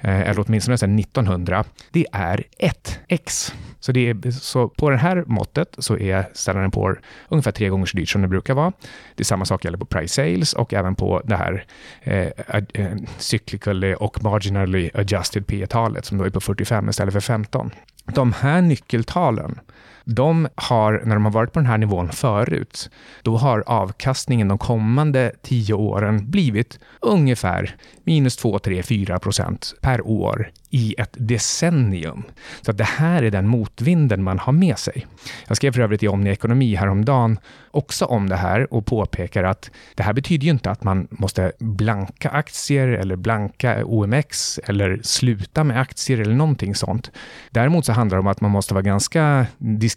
Eh, 0.00 0.20
eller 0.20 0.44
åtminstone 0.46 0.78
sedan 0.78 0.98
1900, 0.98 1.64
det 1.90 2.06
är 2.12 2.44
1x. 2.58 3.52
Så, 3.80 3.92
det 3.92 4.10
är, 4.10 4.30
så 4.30 4.68
på 4.68 4.90
det 4.90 4.96
här 4.96 5.24
måttet 5.26 5.74
så 5.78 5.98
är 5.98 6.28
Standard 6.34 6.72
Poor 6.72 7.00
ungefär 7.28 7.52
tre 7.52 7.68
gånger 7.68 7.86
så 7.86 7.96
dyrt 7.96 8.08
som 8.08 8.22
det 8.22 8.28
brukar 8.28 8.54
vara. 8.54 8.72
Det 9.14 9.22
är 9.22 9.24
samma 9.24 9.44
sak 9.44 9.64
gäller 9.64 9.78
på 9.78 9.84
price 9.84 10.14
sales 10.14 10.52
och 10.52 10.74
även 10.74 10.94
på 10.94 11.22
det 11.24 11.36
här 11.36 11.64
eh, 12.02 12.28
eh, 12.74 12.96
cyclically 13.18 13.94
och 13.94 14.24
marginally 14.24 14.90
adjusted 14.94 15.46
P 15.46 15.66
talet 15.66 16.04
som 16.04 16.18
då 16.18 16.24
är 16.24 16.30
på 16.30 16.40
45 16.40 16.88
istället 16.88 17.12
för 17.12 17.20
15. 17.20 17.70
De 18.04 18.32
här 18.32 18.62
nyckeltalen 18.62 19.60
de 20.10 20.48
har, 20.54 21.02
när 21.04 21.14
de 21.14 21.24
har 21.24 21.32
varit 21.32 21.52
på 21.52 21.58
den 21.58 21.66
här 21.66 21.78
nivån 21.78 22.08
förut, 22.08 22.90
då 23.22 23.36
har 23.36 23.64
avkastningen 23.66 24.48
de 24.48 24.58
kommande 24.58 25.32
tio 25.42 25.74
åren 25.74 26.30
blivit 26.30 26.78
ungefär 27.00 27.76
minus 28.04 28.36
2, 28.36 28.58
3, 28.58 28.82
4 28.82 29.18
procent 29.18 29.74
per 29.80 30.06
år 30.06 30.50
i 30.70 30.94
ett 30.98 31.16
decennium. 31.18 32.22
Så 32.62 32.70
att 32.70 32.78
det 32.78 32.84
här 32.84 33.22
är 33.22 33.30
den 33.30 33.48
motvinden 33.48 34.22
man 34.22 34.38
har 34.38 34.52
med 34.52 34.78
sig. 34.78 35.06
Jag 35.46 35.56
skrev 35.56 35.72
för 35.72 35.80
övrigt 35.80 36.02
i 36.02 36.08
Omni 36.08 36.30
Ekonomi 36.30 36.74
häromdagen 36.74 37.38
också 37.70 38.04
om 38.04 38.28
det 38.28 38.36
här 38.36 38.74
och 38.74 38.86
påpekar 38.86 39.44
att 39.44 39.70
det 39.94 40.02
här 40.02 40.12
betyder 40.12 40.44
ju 40.44 40.50
inte 40.50 40.70
att 40.70 40.84
man 40.84 41.08
måste 41.10 41.52
blanka 41.58 42.28
aktier 42.30 42.88
eller 42.88 43.16
blanka 43.16 43.84
OMX 43.84 44.58
eller 44.58 45.00
sluta 45.02 45.64
med 45.64 45.80
aktier 45.80 46.20
eller 46.20 46.34
någonting 46.34 46.74
sånt. 46.74 47.10
Däremot 47.50 47.84
så 47.84 47.92
handlar 47.92 48.16
det 48.16 48.20
om 48.20 48.26
att 48.26 48.40
man 48.40 48.50
måste 48.50 48.74
vara 48.74 48.82
ganska 48.82 49.46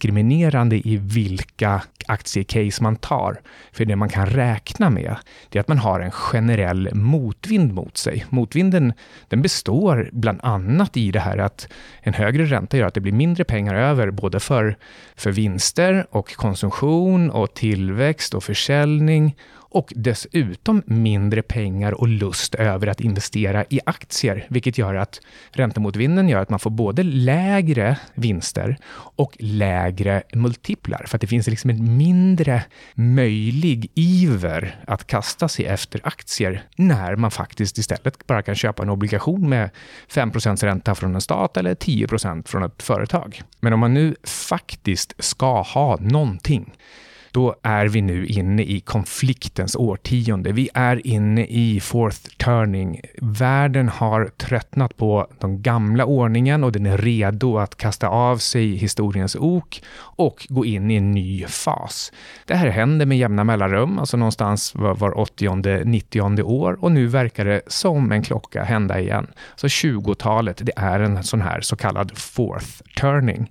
diskriminerande 0.01 0.75
i 0.75 0.97
vilka 0.97 1.81
aktiecase 2.07 2.83
man 2.83 2.95
tar. 2.95 3.41
För 3.71 3.85
det 3.85 3.95
man 3.95 4.09
kan 4.09 4.25
räkna 4.25 4.89
med, 4.89 5.15
det 5.49 5.59
är 5.59 5.61
att 5.61 5.67
man 5.67 5.77
har 5.77 5.99
en 5.99 6.11
generell 6.11 6.89
motvind 6.93 7.73
mot 7.73 7.97
sig. 7.97 8.25
Motvinden, 8.29 8.93
den 9.29 9.41
består 9.41 10.09
bland 10.11 10.39
annat 10.43 10.97
i 10.97 11.11
det 11.11 11.19
här 11.19 11.37
att 11.37 11.67
en 12.01 12.13
högre 12.13 12.45
ränta 12.45 12.77
gör 12.77 12.87
att 12.87 12.93
det 12.93 13.01
blir 13.01 13.13
mindre 13.13 13.43
pengar 13.43 13.75
över 13.75 14.11
både 14.11 14.39
för, 14.39 14.77
för 15.15 15.31
vinster 15.31 16.05
och 16.11 16.35
konsumtion 16.35 17.31
och 17.31 17.53
tillväxt 17.53 18.33
och 18.33 18.43
försäljning 18.43 19.35
och 19.71 19.93
dessutom 19.95 20.83
mindre 20.85 21.41
pengar 21.41 21.91
och 21.91 22.07
lust 22.07 22.55
över 22.55 22.87
att 22.87 23.01
investera 23.01 23.65
i 23.69 23.79
aktier, 23.85 24.45
vilket 24.49 24.77
gör 24.77 24.95
att 24.95 25.21
räntemotvinden 25.51 26.29
gör 26.29 26.41
att 26.41 26.49
man 26.49 26.59
får 26.59 26.69
både 26.69 27.03
lägre 27.03 27.97
vinster 28.13 28.77
och 28.93 29.37
lägre 29.39 30.23
multiplar, 30.33 31.03
för 31.07 31.17
att 31.17 31.21
det 31.21 31.27
finns 31.27 31.47
liksom 31.47 31.69
en 31.69 31.97
mindre 31.97 32.63
möjlig 32.93 33.91
iver 33.95 34.75
att 34.87 35.07
kasta 35.07 35.47
sig 35.47 35.65
efter 35.65 36.01
aktier 36.03 36.63
när 36.75 37.15
man 37.15 37.31
faktiskt 37.31 37.77
istället 37.77 38.27
bara 38.27 38.41
kan 38.41 38.55
köpa 38.55 38.83
en 38.83 38.89
obligation 38.89 39.49
med 39.49 39.69
5% 40.09 40.65
ränta 40.65 40.95
från 40.95 41.15
en 41.15 41.21
stat 41.21 41.57
eller 41.57 41.75
10% 41.75 42.47
från 42.47 42.63
ett 42.63 42.83
företag. 42.83 43.41
Men 43.59 43.73
om 43.73 43.79
man 43.79 43.93
nu 43.93 44.15
faktiskt 44.23 45.23
ska 45.23 45.61
ha 45.61 45.97
någonting 45.99 46.73
då 47.31 47.55
är 47.63 47.85
vi 47.85 48.01
nu 48.01 48.25
inne 48.25 48.63
i 48.63 48.79
konfliktens 48.79 49.75
årtionde. 49.75 50.51
Vi 50.51 50.69
är 50.73 51.07
inne 51.07 51.45
i 51.45 51.79
fourth 51.79 52.21
turning. 52.37 53.01
Världen 53.21 53.89
har 53.89 54.25
tröttnat 54.37 54.97
på 54.97 55.27
den 55.39 55.61
gamla 55.61 56.05
ordningen 56.05 56.63
och 56.63 56.71
den 56.71 56.85
är 56.85 56.97
redo 56.97 57.57
att 57.57 57.77
kasta 57.77 58.07
av 58.07 58.37
sig 58.37 58.75
historiens 58.75 59.35
ok 59.35 59.83
och 59.97 60.47
gå 60.49 60.65
in 60.65 60.91
i 60.91 60.95
en 60.95 61.11
ny 61.11 61.45
fas. 61.45 62.11
Det 62.45 62.55
här 62.55 62.69
händer 62.69 63.05
med 63.05 63.17
jämna 63.17 63.43
mellanrum, 63.43 63.99
alltså 63.99 64.17
någonstans 64.17 64.75
var, 64.75 64.95
var 64.95 65.19
80 65.19 65.83
90 65.83 66.41
år 66.43 66.77
och 66.81 66.91
nu 66.91 67.07
verkar 67.07 67.45
det 67.45 67.61
som 67.67 68.11
en 68.11 68.23
klocka 68.23 68.63
hända 68.63 68.99
igen. 68.99 69.27
Så 69.55 69.67
20-talet, 69.67 70.61
det 70.65 70.73
är 70.75 70.99
en 70.99 71.23
sån 71.23 71.41
här 71.41 71.61
så 71.61 71.75
kallad 71.75 72.17
fourth 72.17 72.81
turning 72.99 73.49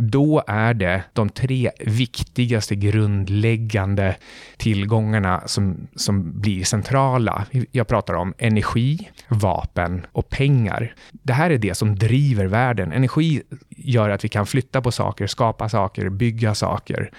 då 0.00 0.42
är 0.46 0.74
det 0.74 1.02
de 1.12 1.28
tre 1.28 1.70
viktigaste 1.80 2.76
grundläggande 2.76 4.16
tillgångarna 4.56 5.42
som, 5.46 5.88
som 5.96 6.40
blir 6.40 6.64
centrala. 6.64 7.46
Jag 7.72 7.88
pratar 7.88 8.14
om 8.14 8.34
energi, 8.38 9.08
vapen 9.28 10.06
och 10.12 10.28
pengar. 10.28 10.94
Det 11.10 11.32
här 11.32 11.50
är 11.50 11.58
det 11.58 11.74
som 11.74 11.96
driver 11.96 12.46
världen. 12.46 12.92
Energi 12.92 13.42
gör 13.68 14.10
att 14.10 14.24
vi 14.24 14.28
kan 14.28 14.46
flytta 14.46 14.82
på 14.82 14.92
saker, 14.92 15.26
skapa 15.26 15.68
saker, 15.68 16.08
bygga 16.08 16.54
saker. 16.54 17.10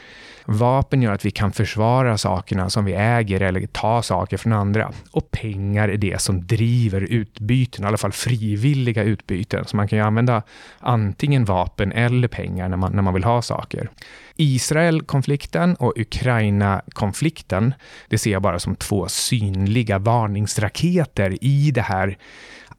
Vapen 0.45 1.01
gör 1.01 1.13
att 1.13 1.25
vi 1.25 1.31
kan 1.31 1.51
försvara 1.51 2.17
sakerna 2.17 2.69
som 2.69 2.85
vi 2.85 2.93
äger 2.93 3.41
eller 3.41 3.67
ta 3.67 4.01
saker 4.01 4.37
från 4.37 4.53
andra. 4.53 4.91
Och 5.11 5.31
pengar 5.31 5.89
är 5.89 5.97
det 5.97 6.21
som 6.21 6.47
driver 6.47 7.01
utbyten, 7.01 7.83
i 7.85 7.87
alla 7.87 7.97
fall 7.97 8.11
frivilliga 8.11 9.03
utbyten. 9.03 9.65
Så 9.65 9.75
man 9.75 9.87
kan 9.87 9.99
ju 9.99 10.05
använda 10.05 10.43
antingen 10.79 11.45
vapen 11.45 11.91
eller 11.91 12.27
pengar 12.27 12.69
när 12.69 12.77
man, 12.77 12.91
när 12.91 13.01
man 13.01 13.13
vill 13.13 13.23
ha 13.23 13.41
saker. 13.41 13.89
Israel-konflikten 14.35 15.75
och 15.75 15.93
Ukraina-konflikten, 15.95 17.73
det 18.07 18.17
ser 18.17 18.31
jag 18.31 18.41
bara 18.41 18.59
som 18.59 18.75
två 18.75 19.07
synliga 19.07 19.99
varningsraketer 19.99 21.37
i 21.41 21.71
det 21.71 21.81
här 21.81 22.17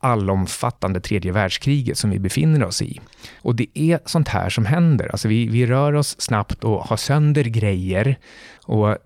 allomfattande 0.02 1.00
tredje 1.00 1.32
världskriget 1.32 1.98
som 1.98 2.10
vi 2.10 2.18
befinner 2.18 2.64
oss 2.64 2.82
i. 2.82 3.00
Och 3.42 3.54
det 3.54 3.66
är 3.74 4.00
sånt 4.04 4.28
här 4.28 4.50
som 4.50 4.66
händer. 4.66 5.08
Alltså 5.12 5.28
vi, 5.28 5.48
vi 5.48 5.66
rör 5.66 5.92
oss 5.92 6.20
snabbt 6.20 6.64
och 6.64 6.84
har 6.84 6.96
sönder 6.96 7.44
grejer. 7.44 8.18
Och 8.64 8.96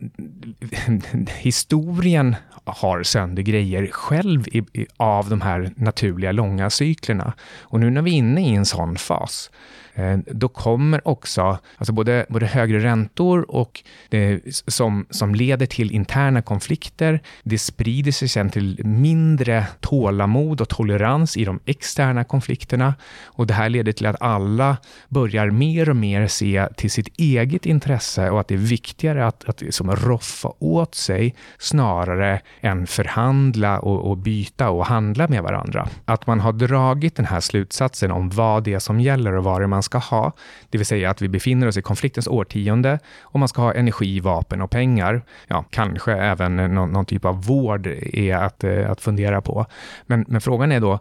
historien 1.38 2.36
har 2.64 3.02
sönder 3.02 3.42
grejer 3.42 3.86
själv 3.86 4.48
i, 4.48 4.58
i, 4.58 4.86
av 4.96 5.28
de 5.28 5.40
här 5.40 5.70
naturliga 5.76 6.32
långa 6.32 6.70
cyklerna. 6.70 7.32
Och 7.60 7.80
nu 7.80 7.90
när 7.90 8.02
vi 8.02 8.10
är 8.10 8.14
inne 8.14 8.50
i 8.50 8.54
en 8.54 8.66
sån 8.66 8.96
fas, 8.96 9.50
Eh, 9.96 10.18
då 10.26 10.48
kommer 10.48 11.08
också 11.08 11.58
alltså 11.76 11.92
både, 11.92 12.26
både 12.28 12.46
högre 12.46 12.78
räntor 12.78 13.50
och 13.50 13.82
eh, 14.10 14.38
det, 14.44 14.62
som, 14.66 15.06
som 15.10 15.34
leder 15.34 15.66
till 15.66 15.90
interna 15.90 16.42
konflikter. 16.42 17.20
Det 17.42 17.58
sprider 17.58 18.12
sig 18.12 18.28
sen 18.28 18.50
till 18.50 18.80
mindre 18.84 19.66
tålamod 19.80 20.60
och 20.60 20.68
tolerans 20.68 21.36
i 21.36 21.44
de 21.44 21.60
externa 21.64 22.24
konflikterna. 22.24 22.94
Och 23.24 23.46
det 23.46 23.54
här 23.54 23.68
leder 23.68 23.92
till 23.92 24.06
att 24.06 24.22
alla 24.22 24.76
börjar 25.08 25.50
mer 25.50 25.90
och 25.90 25.96
mer 25.96 26.26
se 26.26 26.68
till 26.76 26.90
sitt 26.90 27.08
eget 27.18 27.66
intresse 27.66 28.30
och 28.30 28.40
att 28.40 28.48
det 28.48 28.54
är 28.54 28.58
viktigare 28.58 29.26
att, 29.26 29.44
att 29.44 29.60
liksom 29.60 29.96
roffa 29.96 30.52
åt 30.58 30.94
sig 30.94 31.34
snarare 31.58 32.40
än 32.60 32.86
förhandla 32.86 33.78
och, 33.78 34.10
och 34.10 34.16
byta 34.16 34.70
och 34.70 34.86
handla 34.86 35.28
med 35.28 35.42
varandra. 35.42 35.88
Att 36.04 36.26
man 36.26 36.40
har 36.40 36.52
dragit 36.52 37.16
den 37.16 37.26
här 37.26 37.40
slutsatsen 37.40 38.10
om 38.10 38.28
vad 38.30 38.64
det 38.64 38.74
är 38.74 38.78
som 38.78 39.00
gäller 39.00 39.36
och 39.36 39.44
vad 39.44 39.60
det 39.60 39.64
är 39.64 39.66
man 39.66 39.82
ska 39.86 39.98
ha, 39.98 40.32
det 40.70 40.78
vill 40.78 40.86
säga 40.86 41.10
att 41.10 41.22
vi 41.22 41.28
befinner 41.28 41.66
oss 41.66 41.76
i 41.76 41.82
konfliktens 41.82 42.28
årtionde 42.28 42.98
och 43.20 43.38
man 43.40 43.48
ska 43.48 43.62
ha 43.62 43.74
energi, 43.74 44.20
vapen 44.20 44.62
och 44.62 44.70
pengar. 44.70 45.22
Ja, 45.46 45.64
kanske 45.70 46.12
även 46.12 46.56
någon, 46.56 46.92
någon 46.92 47.04
typ 47.04 47.24
av 47.24 47.44
vård 47.44 47.86
är 48.12 48.34
att, 48.34 48.64
eh, 48.64 48.90
att 48.90 49.00
fundera 49.00 49.40
på. 49.40 49.66
Men, 50.06 50.24
men 50.28 50.40
frågan 50.40 50.72
är 50.72 50.80
då, 50.80 50.98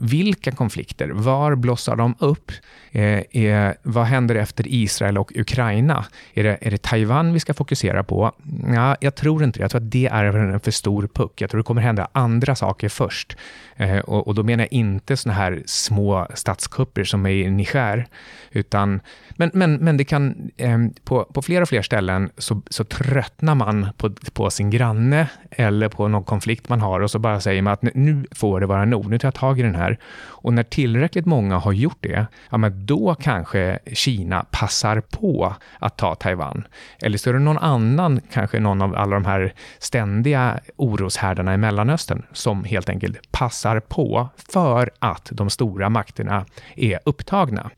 vilka 0.00 0.52
konflikter? 0.52 1.08
Var 1.08 1.54
blossar 1.54 1.96
de 1.96 2.14
upp? 2.18 2.52
Eh, 2.92 3.22
är, 3.30 3.74
vad 3.82 4.04
händer 4.04 4.34
efter 4.34 4.64
Israel 4.68 5.18
och 5.18 5.32
Ukraina? 5.36 6.04
Är 6.34 6.44
det, 6.44 6.58
är 6.60 6.70
det 6.70 6.82
Taiwan 6.82 7.32
vi 7.32 7.40
ska 7.40 7.54
fokusera 7.54 8.04
på? 8.04 8.32
Ja, 8.74 8.96
jag 9.00 9.14
tror 9.14 9.44
inte 9.44 9.58
det. 9.58 9.62
Jag 9.62 9.70
tror 9.70 9.80
att 9.80 9.90
det 9.90 10.06
är 10.06 10.24
en 10.24 10.60
för 10.60 10.70
stor 10.70 11.08
puck. 11.14 11.40
Jag 11.40 11.50
tror 11.50 11.58
det 11.58 11.64
kommer 11.64 11.82
hända 11.82 12.08
andra 12.12 12.54
saker 12.54 12.88
först. 12.88 13.36
Eh, 13.76 13.98
och, 13.98 14.28
och, 14.28 14.34
då 14.34 14.42
menar 14.42 14.64
jag 14.64 14.72
inte 14.72 15.16
såna 15.16 15.34
här 15.34 15.62
små 15.66 16.26
statskupper 16.34 17.04
som 17.04 17.26
är 17.26 17.30
i 17.30 17.50
Niger, 17.50 18.06
utan, 18.50 19.00
men, 19.36 19.50
men, 19.54 19.74
men 19.74 19.96
det 19.96 20.04
kan, 20.04 20.50
ehm, 20.56 20.94
på, 21.04 21.24
på 21.24 21.42
fler 21.42 21.62
och 21.62 21.68
fler 21.68 21.82
ställen 21.82 22.30
så, 22.38 22.62
så 22.70 22.84
tröttnar 22.84 23.54
man 23.54 23.88
på, 23.96 24.10
på 24.32 24.50
sin 24.50 24.70
granne 24.70 25.28
eller 25.50 25.88
på 25.88 26.08
någon 26.08 26.24
konflikt 26.24 26.68
man 26.68 26.80
har 26.80 27.00
och 27.00 27.10
så 27.10 27.18
bara 27.18 27.40
säger 27.40 27.62
man 27.62 27.72
att 27.72 27.82
nu 27.82 28.26
får 28.32 28.60
det 28.60 28.66
vara 28.66 28.84
nog, 28.84 29.10
nu 29.10 29.18
tar 29.18 29.26
jag 29.26 29.34
tag 29.34 29.60
i 29.60 29.62
den 29.62 29.74
här. 29.74 29.98
Och 30.44 30.52
när 30.52 30.62
tillräckligt 30.62 31.26
många 31.26 31.58
har 31.58 31.72
gjort 31.72 31.98
det, 32.00 32.26
ja 32.50 32.56
men 32.56 32.86
då 32.86 33.14
kanske 33.14 33.78
Kina 33.92 34.46
passar 34.50 35.00
på 35.00 35.54
att 35.78 35.96
ta 35.96 36.14
Taiwan. 36.14 36.66
Eller 37.02 37.18
så 37.18 37.30
är 37.30 37.34
det 37.34 37.40
någon 37.40 37.58
annan, 37.58 38.20
kanske 38.32 38.60
någon 38.60 38.82
av 38.82 38.96
alla 38.96 39.14
de 39.14 39.24
här 39.24 39.54
ständiga 39.78 40.60
oroshärdarna 40.76 41.54
i 41.54 41.56
Mellanöstern, 41.56 42.22
som 42.32 42.64
helt 42.64 42.88
enkelt 42.88 43.32
passar 43.32 43.63
på 43.80 44.28
för 44.36 44.90
att 44.98 45.28
de 45.32 45.50
stora 45.50 45.88
makterna 45.88 46.46
är 46.76 47.00
upptagna. 47.04 47.70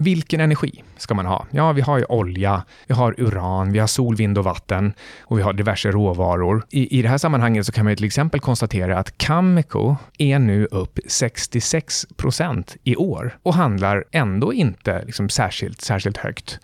Vilken 0.00 0.40
energi 0.40 0.82
ska 0.96 1.14
man 1.14 1.26
ha? 1.26 1.46
Ja, 1.50 1.72
vi 1.72 1.80
har 1.80 1.98
ju 1.98 2.04
olja, 2.04 2.64
vi 2.86 2.94
har 2.94 3.14
uran, 3.18 3.72
vi 3.72 3.78
har 3.78 3.86
sol, 3.86 4.16
vind 4.16 4.38
och 4.38 4.44
vatten 4.44 4.92
och 5.20 5.38
vi 5.38 5.42
har 5.42 5.52
diverse 5.52 5.90
råvaror. 5.90 6.62
I, 6.70 6.98
i 6.98 7.02
det 7.02 7.08
här 7.08 7.18
sammanhanget 7.18 7.66
så 7.66 7.72
kan 7.72 7.84
man 7.84 7.96
till 7.96 8.04
exempel 8.04 8.40
konstatera 8.40 8.98
att 8.98 9.18
Cameco 9.18 9.96
är 10.18 10.38
nu 10.38 10.66
upp 10.66 10.98
66 11.06 12.06
procent 12.16 12.76
i 12.84 12.96
år 12.96 13.38
och 13.42 13.54
handlar 13.54 14.04
ändå 14.12 14.52
inte 14.52 15.04
liksom 15.04 15.28
särskilt, 15.28 15.80
särskilt 15.80 16.16
högt. 16.16 16.60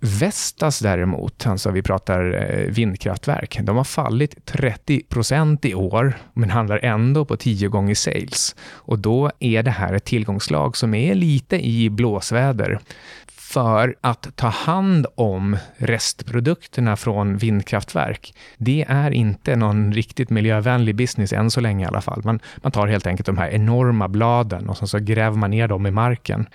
Vestas 0.00 0.78
däremot, 0.78 1.46
alltså 1.46 1.70
vi 1.70 1.82
pratar 1.82 2.34
eh, 2.34 2.70
vindkraftverk, 2.70 3.58
de 3.62 3.76
har 3.76 3.84
fallit 3.84 4.46
30 4.46 5.02
procent 5.02 5.64
i 5.64 5.74
år, 5.74 6.18
men 6.32 6.50
handlar 6.50 6.84
ändå 6.84 7.24
på 7.24 7.36
10 7.36 7.68
gånger 7.68 7.94
sales. 7.94 8.56
Och 8.72 8.98
då 8.98 9.30
är 9.38 9.62
det 9.62 9.70
här 9.70 9.92
ett 9.92 10.04
tillgångslag 10.04 10.76
som 10.76 10.94
är 10.94 11.14
lite 11.14 11.66
i 11.66 11.90
blåsväder 11.90 12.67
för 13.26 13.96
att 14.00 14.36
ta 14.36 14.48
hand 14.48 15.06
om 15.14 15.56
restprodukterna 15.76 16.96
från 16.96 17.36
vindkraftverk. 17.36 18.34
Det 18.58 18.84
är 18.88 19.10
inte 19.10 19.56
någon 19.56 19.92
riktigt 19.92 20.30
miljövänlig 20.30 20.96
business 20.96 21.32
än 21.32 21.50
så 21.50 21.60
länge 21.60 21.84
i 21.84 21.88
alla 21.88 22.00
fall. 22.00 22.20
Man, 22.24 22.40
man 22.56 22.72
tar 22.72 22.86
helt 22.86 23.06
enkelt 23.06 23.26
de 23.26 23.38
här 23.38 23.48
enorma 23.50 24.08
bladen 24.08 24.68
och 24.68 24.88
så 24.88 24.98
gräver 24.98 25.36
man 25.36 25.50
ner 25.50 25.68
dem 25.68 25.86
i 25.86 25.90
marken. 25.90 26.46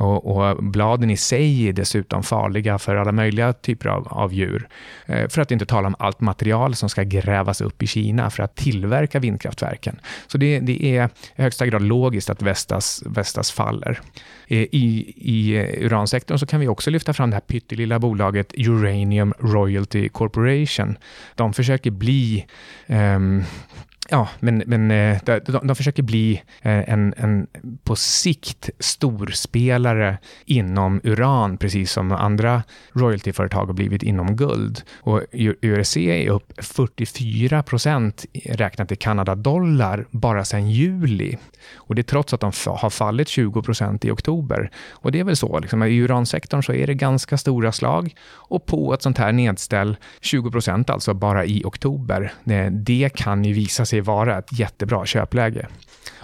Och, 0.00 0.36
och, 0.36 0.64
bladen 0.64 1.10
i 1.10 1.16
sig 1.16 1.68
är 1.68 1.72
dessutom 1.72 2.22
farliga 2.22 2.78
för 2.78 2.96
alla 2.96 3.12
möjliga 3.12 3.52
typer 3.52 3.88
av, 3.88 4.08
av 4.08 4.32
djur. 4.32 4.68
Eh, 5.06 5.28
för 5.28 5.42
att 5.42 5.50
inte 5.50 5.66
tala 5.66 5.86
om 5.86 5.94
allt 5.98 6.20
material 6.20 6.74
som 6.74 6.88
ska 6.88 7.02
grävas 7.02 7.60
upp 7.60 7.82
i 7.82 7.86
Kina 7.86 8.30
för 8.30 8.42
att 8.42 8.56
tillverka 8.56 9.18
vindkraftverken. 9.18 10.00
Så 10.26 10.38
det, 10.38 10.60
det 10.60 10.84
är 10.84 11.06
i 11.36 11.42
högsta 11.42 11.66
grad 11.66 11.82
logiskt 11.82 12.30
att 12.30 12.42
Vestas, 12.42 13.02
Vestas 13.06 13.50
faller. 13.50 14.00
Eh, 14.46 14.58
I, 14.58 15.14
I 15.16 15.58
uransektorn 15.84 16.38
så 16.38 16.46
kan 16.46 16.60
vi 16.60 16.68
också 16.68 16.90
lyfta 16.90 17.12
fram 17.12 17.30
det 17.30 17.36
här 17.36 17.40
pyttelilla 17.40 17.98
bolaget 17.98 18.52
Uranium 18.58 19.34
Royalty 19.38 20.08
Corporation. 20.08 20.98
De 21.34 21.52
försöker 21.52 21.90
bli 21.90 22.46
eh, 22.86 23.18
Ja, 24.08 24.28
men, 24.40 24.62
men 24.66 24.90
eh, 24.90 25.18
de, 25.24 25.38
de, 25.38 25.66
de 25.66 25.76
försöker 25.76 26.02
bli 26.02 26.42
eh, 26.62 26.92
en, 26.92 27.14
en 27.16 27.46
på 27.84 27.96
sikt 27.96 28.70
storspelare 28.78 30.18
inom 30.44 31.00
uran, 31.04 31.56
precis 31.56 31.92
som 31.92 32.12
andra 32.12 32.62
royaltyföretag 32.92 33.66
har 33.66 33.72
blivit 33.72 34.02
inom 34.02 34.36
guld. 34.36 34.82
Och 35.00 35.22
URC 35.32 35.96
är 35.96 36.28
upp 36.28 36.52
44 36.64 37.62
procent 37.62 38.24
räknat 38.44 38.92
i 38.92 38.96
Kanada-dollar 38.96 40.06
bara 40.10 40.44
sedan 40.44 40.70
juli. 40.70 41.36
Och 41.74 41.94
det 41.94 42.00
är 42.00 42.04
trots 42.04 42.34
att 42.34 42.40
de 42.40 42.52
har 42.66 42.90
fallit 42.90 43.28
20 43.28 43.62
procent 43.62 44.04
i 44.04 44.10
oktober. 44.10 44.70
Och 44.90 45.12
det 45.12 45.20
är 45.20 45.24
väl 45.24 45.36
så, 45.36 45.58
liksom, 45.58 45.82
i 45.82 45.98
uransektorn 45.98 46.62
så 46.62 46.72
är 46.72 46.86
det 46.86 46.94
ganska 46.94 47.38
stora 47.38 47.72
slag. 47.72 48.14
Och 48.30 48.66
på 48.66 48.94
ett 48.94 49.02
sånt 49.02 49.18
här 49.18 49.32
nedställ, 49.32 49.96
20 50.20 50.50
procent 50.50 50.90
alltså 50.90 51.14
bara 51.14 51.44
i 51.44 51.62
oktober, 51.64 52.32
det, 52.44 52.68
det 52.70 53.10
kan 53.14 53.44
ju 53.44 53.52
visa 53.52 53.86
sig 53.90 54.00
vara 54.00 54.38
ett 54.38 54.58
jättebra 54.58 55.06
köpläge. 55.06 55.66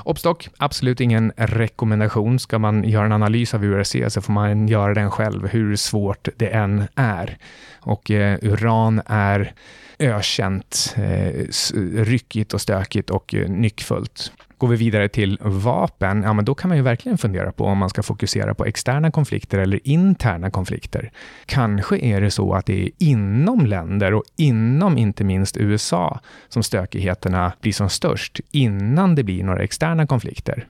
Obstock, 0.05 0.49
absolut 0.59 1.01
ingen 1.01 1.33
rekommendation. 1.37 2.39
Ska 2.39 2.59
man 2.59 2.85
göra 2.85 3.07
en 3.07 3.13
analys 3.13 3.55
av 3.55 3.65
URC 3.65 3.97
så 4.09 4.21
får 4.21 4.33
man 4.33 4.69
göra 4.69 4.95
den 4.95 5.11
själv, 5.11 5.49
hur 5.49 5.77
svårt 5.77 6.29
det 6.37 6.47
än 6.47 6.85
är. 6.95 7.39
Och 7.81 8.11
eh, 8.11 8.39
uran 8.43 9.03
är 9.07 9.53
ökänt, 9.99 10.95
eh, 10.97 11.47
ryckigt 12.05 12.55
och 12.55 12.61
stökigt 12.61 13.11
och 13.11 13.35
eh, 13.35 13.49
nyckfullt. 13.49 14.33
Går 14.59 14.69
vi 14.69 14.77
vidare 14.77 15.09
till 15.09 15.39
vapen, 15.41 16.23
ja 16.23 16.33
men 16.33 16.45
då 16.45 16.55
kan 16.55 16.69
man 16.69 16.77
ju 16.77 16.83
verkligen 16.83 17.19
fundera 17.19 17.53
på 17.53 17.65
om 17.65 17.79
man 17.79 17.91
ska 17.91 18.03
fokusera 18.03 18.55
på 18.55 18.65
externa 18.65 19.11
konflikter 19.11 19.59
eller 19.59 19.81
interna 19.85 20.51
konflikter. 20.51 21.11
Kanske 21.47 21.99
är 21.99 22.21
det 22.21 22.31
så 22.31 22.55
att 22.55 22.67
det 22.67 22.83
är 22.83 22.91
inom 22.99 23.67
länder 23.67 24.15
och 24.15 24.23
inom 24.37 24.99
inte 24.99 25.25
minst 25.25 25.57
USA 25.57 26.21
som 26.49 26.63
stökigheterna 26.63 27.53
blir 27.61 27.73
som 27.73 27.89
störst 27.89 28.41
innan 28.51 29.15
det 29.15 29.25
blir 29.25 29.45
några 29.45 29.63
externa 29.63 30.07
konflikter. 30.07 30.67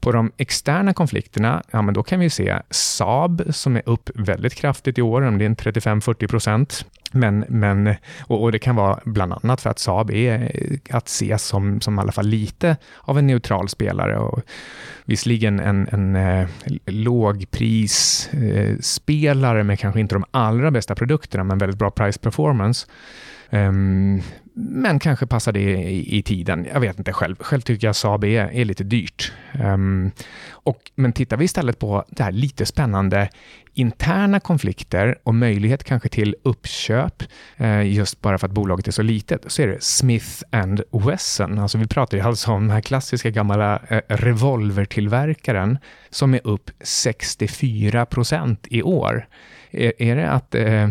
På 0.00 0.12
de 0.12 0.32
externa 0.36 0.94
konflikterna, 0.94 1.62
ja 1.70 1.82
men 1.82 1.94
då 1.94 2.02
kan 2.02 2.20
vi 2.20 2.30
se 2.30 2.58
Saab 2.70 3.42
som 3.50 3.76
är 3.76 3.82
upp 3.86 4.10
väldigt 4.14 4.54
kraftigt 4.54 4.98
i 4.98 5.02
år, 5.02 5.22
om 5.22 5.38
det 5.38 5.44
är 5.44 5.48
35-40 5.48 6.28
procent. 6.28 6.84
Men, 7.12 7.44
men, 7.48 7.94
och, 8.20 8.42
och, 8.42 8.52
det 8.52 8.58
kan 8.58 8.76
vara 8.76 9.00
bland 9.04 9.32
annat 9.32 9.60
för 9.60 9.70
att 9.70 9.78
Saab 9.78 10.10
är 10.10 10.52
att 10.90 11.06
ses 11.06 11.44
som, 11.44 11.80
som 11.80 11.98
i 11.98 12.00
alla 12.00 12.12
fall 12.12 12.26
lite 12.26 12.76
av 13.00 13.18
en 13.18 13.26
neutral 13.26 13.68
spelare. 13.68 14.18
Och 14.18 14.42
visserligen 15.04 15.60
en, 15.60 15.88
en 15.88 16.16
eh, 16.16 16.48
lågprisspelare 16.86 19.58
eh, 19.58 19.64
med 19.64 19.78
kanske 19.78 20.00
inte 20.00 20.14
de 20.14 20.24
allra 20.30 20.70
bästa 20.70 20.94
produkterna, 20.94 21.44
men 21.44 21.58
väldigt 21.58 21.78
bra 21.78 21.90
price 21.90 22.18
performance. 22.18 22.86
Um, 23.50 24.22
men 24.60 24.98
kanske 24.98 25.26
passar 25.26 25.52
det 25.52 25.60
i, 25.60 26.18
i, 26.18 26.22
tiden. 26.22 26.66
Jag 26.72 26.80
vet 26.80 26.98
inte 26.98 27.12
själv. 27.12 27.36
Själv 27.40 27.60
tycker 27.60 27.86
jag 27.86 27.96
Saab 27.96 28.24
är, 28.24 28.52
är 28.52 28.64
lite 28.64 28.84
dyrt. 28.84 29.32
Um, 29.64 30.10
och, 30.50 30.90
men 30.94 31.12
tittar 31.12 31.36
vi 31.36 31.44
istället 31.44 31.78
på 31.78 32.04
det 32.08 32.22
här 32.22 32.32
lite 32.32 32.66
spännande 32.66 33.28
interna 33.74 34.40
konflikter 34.40 35.18
och 35.22 35.34
möjlighet 35.34 35.84
kanske 35.84 36.08
till 36.08 36.36
uppköp, 36.42 37.22
eh, 37.56 37.82
just 37.82 38.20
bara 38.20 38.38
för 38.38 38.46
att 38.46 38.52
bolaget 38.52 38.88
är 38.88 38.92
så 38.92 39.02
litet, 39.02 39.44
så 39.46 39.62
är 39.62 39.66
det 39.66 39.82
Smith 39.82 40.42
and 40.50 40.82
Wesson. 40.92 41.58
Alltså 41.58 41.78
vi 41.78 41.86
pratar 41.86 42.18
ju 42.18 42.24
alltså 42.24 42.50
om 42.50 42.60
den 42.60 42.70
här 42.70 42.80
klassiska 42.80 43.30
gamla 43.30 43.80
eh, 43.88 44.00
revolvertillverkaren 44.08 45.78
som 46.10 46.34
är 46.34 46.40
upp 46.44 46.70
64 46.80 48.06
procent 48.06 48.66
i 48.70 48.82
år. 48.82 49.28
Är, 49.70 49.92
är 50.02 50.16
det 50.16 50.30
att 50.30 50.54
Eh, 50.54 50.88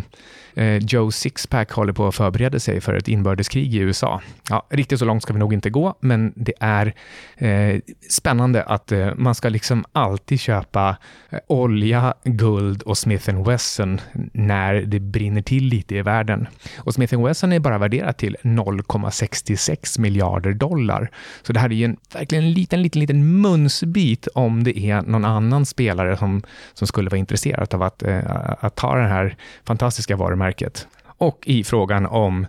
Eh, 0.57 0.77
Joe 0.77 1.11
Sixpack 1.11 1.71
håller 1.71 1.93
på 1.93 2.07
att 2.07 2.15
förbereda 2.15 2.59
sig 2.59 2.81
för 2.81 2.93
ett 2.93 3.07
inbördeskrig 3.07 3.75
i 3.75 3.77
USA. 3.77 4.21
Ja, 4.49 4.67
riktigt 4.69 4.99
så 4.99 5.05
långt 5.05 5.23
ska 5.23 5.33
vi 5.33 5.39
nog 5.39 5.53
inte 5.53 5.69
gå, 5.69 5.95
men 5.99 6.33
det 6.35 6.53
är 6.59 6.93
eh, 7.35 7.79
spännande 8.09 8.63
att 8.63 8.91
eh, 8.91 9.15
man 9.15 9.35
ska 9.35 9.49
liksom 9.49 9.85
alltid 9.91 10.39
köpa 10.39 10.97
eh, 11.29 11.39
olja, 11.47 12.13
guld 12.23 12.81
och 12.81 12.97
Smith 12.97 13.43
Wesson 13.47 14.01
när 14.33 14.73
det 14.73 14.99
brinner 14.99 15.41
till 15.41 15.63
lite 15.63 15.95
i 15.95 16.01
världen. 16.01 16.47
Och 16.77 16.93
Smith 16.93 17.23
Wesson 17.23 17.53
är 17.53 17.59
bara 17.59 17.77
värderat 17.77 18.17
till 18.17 18.37
0,66 18.43 19.99
miljarder 19.99 20.53
dollar. 20.53 21.11
Så 21.41 21.53
det 21.53 21.59
här 21.59 21.69
är 21.69 21.73
ju 21.73 21.85
en, 21.85 21.97
verkligen 22.13 22.43
en 22.43 22.53
liten, 22.53 22.81
liten, 22.81 22.99
liten 22.99 23.41
munsbit 23.41 24.27
om 24.33 24.63
det 24.63 24.79
är 24.79 25.01
någon 25.01 25.25
annan 25.25 25.65
spelare 25.65 26.17
som, 26.17 26.43
som 26.73 26.87
skulle 26.87 27.09
vara 27.09 27.19
intresserad 27.19 27.73
av 27.73 27.83
att, 27.83 28.03
eh, 28.03 28.19
att 28.59 28.75
ta 28.75 28.95
den 28.95 29.09
här 29.09 29.35
fantastiska 29.63 30.15
varumärket 30.15 30.46
varumärket. 30.47 30.87
Och 31.19 31.43
i 31.45 31.63
frågan 31.63 32.05
om 32.05 32.47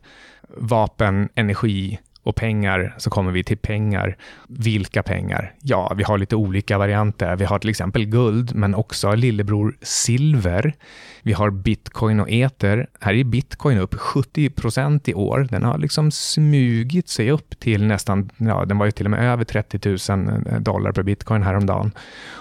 vapen, 0.49 1.29
energi 1.35 1.99
och 2.29 2.37
pengar 2.37 2.95
så 2.99 3.11
kommer 3.11 3.33
vi 3.33 3.45
till 3.45 3.59
pengar. 3.59 4.17
Vilka 4.49 5.03
pengar? 5.03 5.55
Ja, 5.63 5.93
vi 5.97 6.03
har 6.03 6.19
lite 6.19 6.37
olika 6.37 6.79
varianter. 6.79 7.37
Vi 7.37 7.45
har 7.45 7.59
till 7.59 7.71
exempel 7.71 8.05
guld, 8.05 8.55
men 8.55 8.75
också 8.75 9.15
lillebror 9.15 9.77
silver. 9.83 10.75
Vi 11.23 11.33
har 11.33 11.51
bitcoin 11.51 12.21
och 12.21 12.31
eter. 12.31 12.87
Här 13.01 13.15
är 13.15 13.25
bitcoin 13.25 13.79
upp 13.79 13.95
70 13.95 14.51
procent 14.51 15.09
i 15.09 15.15
år. 15.15 15.49
Den 15.51 15.65
har 15.65 15.79
liksom 15.79 16.11
smugit 16.11 17.09
sig 17.09 17.31
upp 17.31 17.61
till 17.61 17.87
nästan, 17.87 18.31
ja, 18.37 18.65
den 18.65 18.79
var 18.79 18.87
ju 18.87 18.93
till 18.93 19.07
och 19.07 19.11
med 19.11 19.33
över 19.33 19.45
30 19.45 20.13
000 20.17 20.63
dollar 20.63 20.93
per 20.93 21.03
bitcoin 21.03 21.43
häromdagen. 21.43 21.93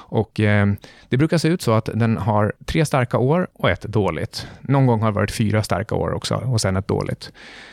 Och 0.09 0.39
eh, 0.39 0.67
det 1.09 1.17
brukar 1.17 1.37
se 1.37 1.47
ut 1.47 1.61
så 1.61 1.71
att 1.71 1.89
den 1.93 2.17
har 2.17 2.53
tre 2.65 2.85
starka 2.85 3.17
år 3.17 3.47
och 3.53 3.69
ett 3.69 3.81
dåligt. 3.81 4.47
Någon 4.61 4.85
gång 4.85 5.01
har 5.01 5.11
det 5.11 5.15
varit 5.15 5.31
fyra 5.31 5.63
starka 5.63 5.95
år 5.95 6.13
också 6.13 6.35
och 6.35 6.61
sen 6.61 6.77
ett 6.77 6.87
dåligt. 6.87 7.31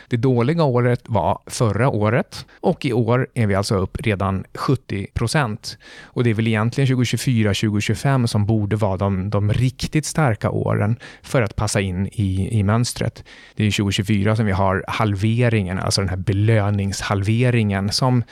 Det 0.08 0.16
dåliga 0.16 0.64
året 0.64 1.02
var 1.06 1.38
förra 1.46 1.88
året 1.88 2.03
och 2.60 2.84
i 2.84 2.92
år 2.92 3.28
är 3.34 3.46
vi 3.46 3.54
alltså 3.54 3.74
upp 3.74 3.96
redan 4.00 4.44
70 4.54 5.06
procent. 5.14 5.78
Och 6.02 6.24
det 6.24 6.30
är 6.30 6.34
väl 6.34 6.46
egentligen 6.46 6.88
2024, 6.88 7.48
2025 7.48 8.28
som 8.28 8.46
borde 8.46 8.76
vara 8.76 8.96
de, 8.96 9.30
de 9.30 9.52
riktigt 9.52 10.06
starka 10.06 10.50
åren 10.50 10.96
för 11.22 11.42
att 11.42 11.56
passa 11.56 11.80
in 11.80 12.06
i, 12.06 12.58
i 12.58 12.62
mönstret. 12.62 13.24
Det 13.54 13.66
är 13.66 13.70
2024 13.70 14.36
som 14.36 14.46
vi 14.46 14.52
har 14.52 14.84
halveringen, 14.88 15.78
alltså 15.78 16.00
den 16.00 16.10
här 16.10 16.16
belöningshalveringen 16.16 17.92
som 17.92 18.22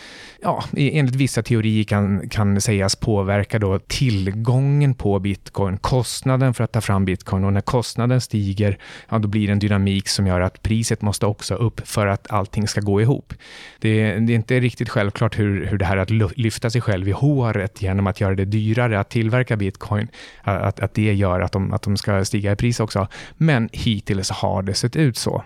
ja, 0.43 0.65
enligt 0.77 1.15
vissa 1.15 1.43
teorier 1.43 1.85
kan, 1.85 2.29
kan 2.29 2.61
sägas 2.61 2.97
påverka 2.97 3.59
då 3.59 3.79
tillgången 3.79 4.95
på 4.95 5.19
bitcoin, 5.19 5.77
kostnaden 5.79 6.55
för 6.55 6.65
att 6.65 6.73
ta 6.73 6.81
fram 6.81 7.05
bitcoin 7.05 7.45
och 7.45 7.53
när 7.53 7.61
kostnaden 7.61 8.21
stiger, 8.21 8.79
ja, 9.09 9.19
då 9.19 9.29
blir 9.29 9.47
det 9.47 9.53
en 9.53 9.59
dynamik 9.59 10.09
som 10.09 10.27
gör 10.27 10.41
att 10.41 10.63
priset 10.63 11.03
måste 11.03 11.27
också 11.27 11.55
upp 11.55 11.89
för 11.89 12.07
att 12.07 12.31
allting 12.31 12.69
ska 12.69 12.81
gå 12.81 13.01
ihop. 13.01 13.35
Det, 13.79 14.19
det 14.19 14.33
är 14.33 14.35
inte 14.35 14.61
riktigt 14.61 14.89
självklart 14.89 15.39
hur, 15.39 15.67
hur 15.67 15.79
det 15.79 15.85
här 15.85 15.97
att 15.97 16.11
lyfta 16.37 16.71
sig 16.71 16.81
själv 16.81 17.09
i 17.09 17.13
håret 17.13 17.83
genom 17.83 18.07
att 18.07 18.21
göra 18.21 18.35
det 18.35 18.45
dyrare 18.45 19.01
att 19.01 19.11
tillverka 19.11 19.57
bitcoin, 19.57 20.09
att, 20.43 20.81
att 20.81 20.95
det 20.95 21.15
gör 21.15 21.41
att 21.41 21.53
de, 21.53 21.73
att 21.73 21.83
de 21.83 21.97
ska 21.97 22.25
stiga 22.25 22.53
i 22.53 22.57
pris 22.57 22.81
också. 22.81 23.09
Men 23.37 23.69
hittills 23.73 24.31
har 24.31 24.63
det 24.63 24.75
sett 24.75 24.97
ut 24.97 25.17
så 25.17 25.45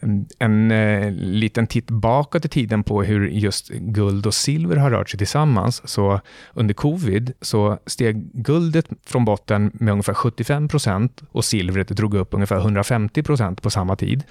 en, 0.00 0.26
en 0.38 0.70
eh, 0.70 1.12
liten 1.12 1.66
titt 1.66 1.90
bakåt 1.90 2.44
i 2.44 2.48
tiden 2.48 2.82
på 2.82 3.02
hur 3.02 3.28
just 3.28 3.68
guld 3.68 4.26
och 4.26 4.34
silver 4.34 4.76
har 4.76 4.90
rört 4.90 5.10
sig 5.10 5.18
tillsammans. 5.18 5.88
Så 5.88 6.20
under 6.54 6.74
covid 6.74 7.32
så 7.40 7.78
steg 7.86 8.32
guldet 8.32 8.88
från 9.06 9.24
botten 9.24 9.70
med 9.74 9.92
ungefär 9.92 10.14
75 10.14 10.68
procent 10.68 11.22
och 11.32 11.44
silvret 11.44 11.88
drog 11.88 12.14
upp 12.14 12.34
ungefär 12.34 12.56
150 12.56 13.22
procent 13.22 13.62
på 13.62 13.70
samma 13.70 13.96
tid. 13.96 14.24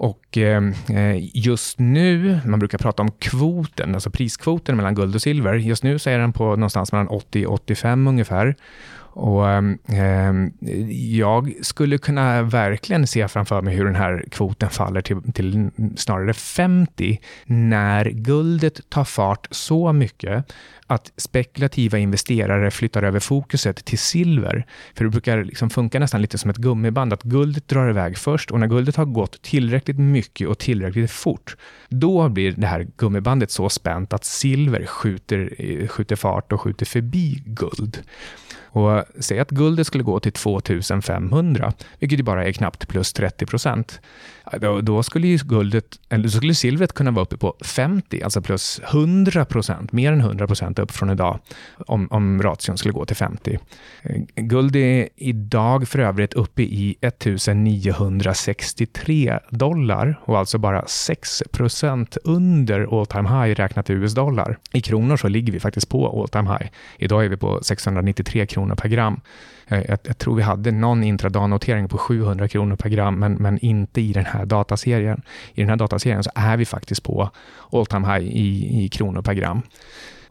Och 0.00 0.36
ehm, 0.36 0.72
eh, 0.88 1.36
just 1.36 1.78
nu, 1.78 2.40
man 2.44 2.58
brukar 2.58 2.78
prata 2.78 3.02
om 3.02 3.10
kvoten, 3.10 3.94
alltså 3.94 4.10
priskvoten 4.10 4.76
mellan 4.76 4.94
guld 4.94 5.14
och 5.14 5.22
silver. 5.22 5.54
Just 5.54 5.82
nu 5.82 5.98
så 5.98 6.10
är 6.10 6.18
den 6.18 6.32
på 6.32 6.44
någonstans 6.44 6.92
mellan 6.92 7.08
80-85 7.08 8.08
ungefär. 8.08 8.56
Och 9.12 9.48
eh, 9.48 10.32
jag 11.00 11.54
skulle 11.62 11.98
kunna 11.98 12.42
verkligen 12.42 13.06
se 13.06 13.28
framför 13.28 13.62
mig 13.62 13.74
hur 13.74 13.84
den 13.84 13.94
här 13.94 14.24
kvoten 14.30 14.70
faller 14.70 15.00
till, 15.00 15.32
till 15.32 15.70
snarare 15.96 16.32
50 16.32 17.20
när 17.46 18.04
guldet 18.04 18.90
tar 18.90 19.04
fart 19.04 19.46
så 19.50 19.92
mycket 19.92 20.52
att 20.86 21.12
spekulativa 21.16 21.98
investerare 21.98 22.70
flyttar 22.70 23.02
över 23.02 23.20
fokuset 23.20 23.84
till 23.84 23.98
silver. 23.98 24.66
För 24.94 25.04
det 25.04 25.10
brukar 25.10 25.44
liksom 25.44 25.70
funka 25.70 25.98
nästan 25.98 26.22
lite 26.22 26.38
som 26.38 26.50
ett 26.50 26.56
gummiband, 26.56 27.12
att 27.12 27.22
guldet 27.22 27.68
drar 27.68 27.90
iväg 27.90 28.18
först 28.18 28.50
och 28.50 28.60
när 28.60 28.66
guldet 28.66 28.96
har 28.96 29.04
gått 29.04 29.42
tillräckligt 29.42 29.98
mycket 29.98 30.48
och 30.48 30.58
tillräckligt 30.58 31.10
fort, 31.10 31.56
då 31.88 32.28
blir 32.28 32.52
det 32.52 32.66
här 32.66 32.86
gummibandet 32.96 33.50
så 33.50 33.68
spänt 33.68 34.12
att 34.12 34.24
silver 34.24 34.86
skjuter, 34.86 35.54
eh, 35.58 35.88
skjuter 35.88 36.16
fart 36.16 36.52
och 36.52 36.60
skjuter 36.60 36.86
förbi 36.86 37.42
guld. 37.46 38.02
Och 38.72 38.99
säg 39.18 39.38
att 39.38 39.50
guldet 39.50 39.86
skulle 39.86 40.04
gå 40.04 40.20
till 40.20 40.32
2500, 40.32 41.72
vilket 41.98 42.18
ju 42.18 42.22
bara 42.22 42.44
är 42.44 42.52
knappt 42.52 42.88
plus 42.88 43.12
30 43.12 43.46
procent. 43.46 44.00
Då, 44.58 44.80
då, 44.80 45.02
skulle 45.02 45.26
ju 45.26 45.38
guldet, 45.44 45.84
eller 46.08 46.24
då 46.24 46.30
skulle 46.30 46.54
silvret 46.54 46.92
kunna 46.92 47.10
vara 47.10 47.22
uppe 47.22 47.36
på 47.36 47.54
50, 47.60 48.22
alltså 48.22 48.42
plus 48.42 48.80
100 48.92 49.44
procent, 49.44 49.92
mer 49.92 50.12
än 50.12 50.20
100 50.20 50.46
procent 50.46 50.78
upp 50.78 50.90
från 50.90 51.10
idag, 51.10 51.38
om, 51.86 52.08
om 52.10 52.42
ration 52.42 52.78
skulle 52.78 52.92
gå 52.92 53.04
till 53.04 53.16
50. 53.16 53.58
Eh, 54.02 54.22
guld 54.34 54.76
är 54.76 55.08
idag 55.16 55.88
för 55.88 55.98
övrigt 55.98 56.34
uppe 56.34 56.62
i 56.62 56.96
1963 57.00 59.38
dollar 59.50 60.20
och 60.24 60.38
alltså 60.38 60.58
bara 60.58 60.86
6 60.86 61.42
procent 61.52 62.16
under 62.24 63.00
all 63.00 63.06
time 63.06 63.28
high 63.28 63.54
räknat 63.54 63.90
i 63.90 63.92
US-dollar. 63.92 64.58
I 64.72 64.80
kronor 64.80 65.16
så 65.16 65.28
ligger 65.28 65.52
vi 65.52 65.60
faktiskt 65.60 65.88
på 65.88 66.20
all 66.20 66.28
time 66.28 66.50
high. 66.50 66.70
Idag 66.98 67.24
är 67.24 67.28
vi 67.28 67.36
på 67.36 67.60
693 67.62 68.46
kronor 68.46 68.74
per 68.74 68.88
gram. 68.90 69.20
Jag, 69.68 69.98
jag, 70.04 70.18
tror 70.18 70.36
vi 70.36 70.42
hade 70.42 70.70
någon 70.70 71.02
intradagnotering 71.02 71.88
på 71.88 71.98
700 71.98 72.48
kronor 72.48 72.76
per 72.76 72.88
gram, 72.88 73.18
men, 73.18 73.32
men 73.32 73.58
inte 73.58 74.00
i 74.00 74.12
den 74.12 74.24
här 74.24 74.46
dataserien. 74.46 75.22
I 75.54 75.60
den 75.60 75.68
här 75.68 75.76
dataserien 75.76 76.24
så 76.24 76.30
är 76.34 76.56
vi 76.56 76.64
faktiskt 76.64 77.02
på 77.02 77.30
all 77.72 77.86
time 77.86 78.14
high 78.14 78.26
i, 78.26 78.84
i 78.84 78.88
kronor 78.88 79.22
per 79.22 79.34
gram. 79.34 79.62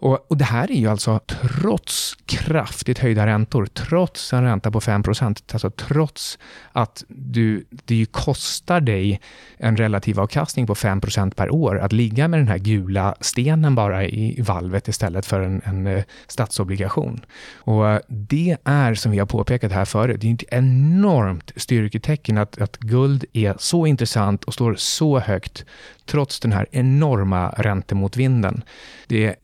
Och, 0.02 0.32
och, 0.32 0.38
det 0.38 0.46
här 0.46 0.72
är 0.72 0.76
ju 0.76 0.88
alltså 0.88 1.20
trots 1.20 2.18
kraftigt 2.26 3.00
höjda 3.00 3.26
räntor, 3.26 3.66
trots 3.66 4.34
en 4.34 4.44
ränta 4.44 4.72
på 4.72 4.80
5% 4.80 5.54
alltså 5.54 5.70
trots 5.70 6.40
att 6.72 7.04
du, 7.08 7.66
det 7.70 7.96
ju 7.96 8.06
kostar 8.06 8.82
dig 8.82 9.22
en 9.58 9.78
relativ 9.78 10.20
avkastning 10.20 10.68
på 10.68 10.76
5% 10.76 11.34
per 11.36 11.54
år 11.54 11.80
att 11.80 11.92
ligga 11.92 12.28
med 12.28 12.40
den 12.40 12.48
här 12.48 12.58
gula 12.58 13.16
stenen 13.20 13.76
bara 13.76 14.06
i 14.06 14.42
valvet 14.42 14.88
istället 14.88 15.26
för 15.26 15.42
en, 15.42 15.62
en 15.66 15.88
eh, 15.88 16.04
statsobligation. 16.28 17.26
Och 17.54 17.90
eh, 17.90 18.00
det 18.08 18.58
är, 18.64 18.94
som 18.94 19.12
vi 19.12 19.20
har 19.20 19.26
påpekat 19.26 19.72
här 19.72 19.86
förut, 19.86 20.22
det 20.22 20.30
är 20.30 20.34
ett 20.34 20.44
enormt 20.52 21.52
styrketecken 21.56 22.38
att, 22.38 22.62
att 22.62 22.78
guld 22.78 23.26
är 23.34 23.56
så 23.60 23.86
intressant 23.86 24.44
och 24.44 24.54
står 24.54 24.76
så 24.76 25.20
högt 25.20 25.66
trots 26.06 26.40
den 26.40 26.52
här 26.52 26.68
enorma 26.72 27.50
räntemotvinden. 27.50 28.64
Det 29.08 29.36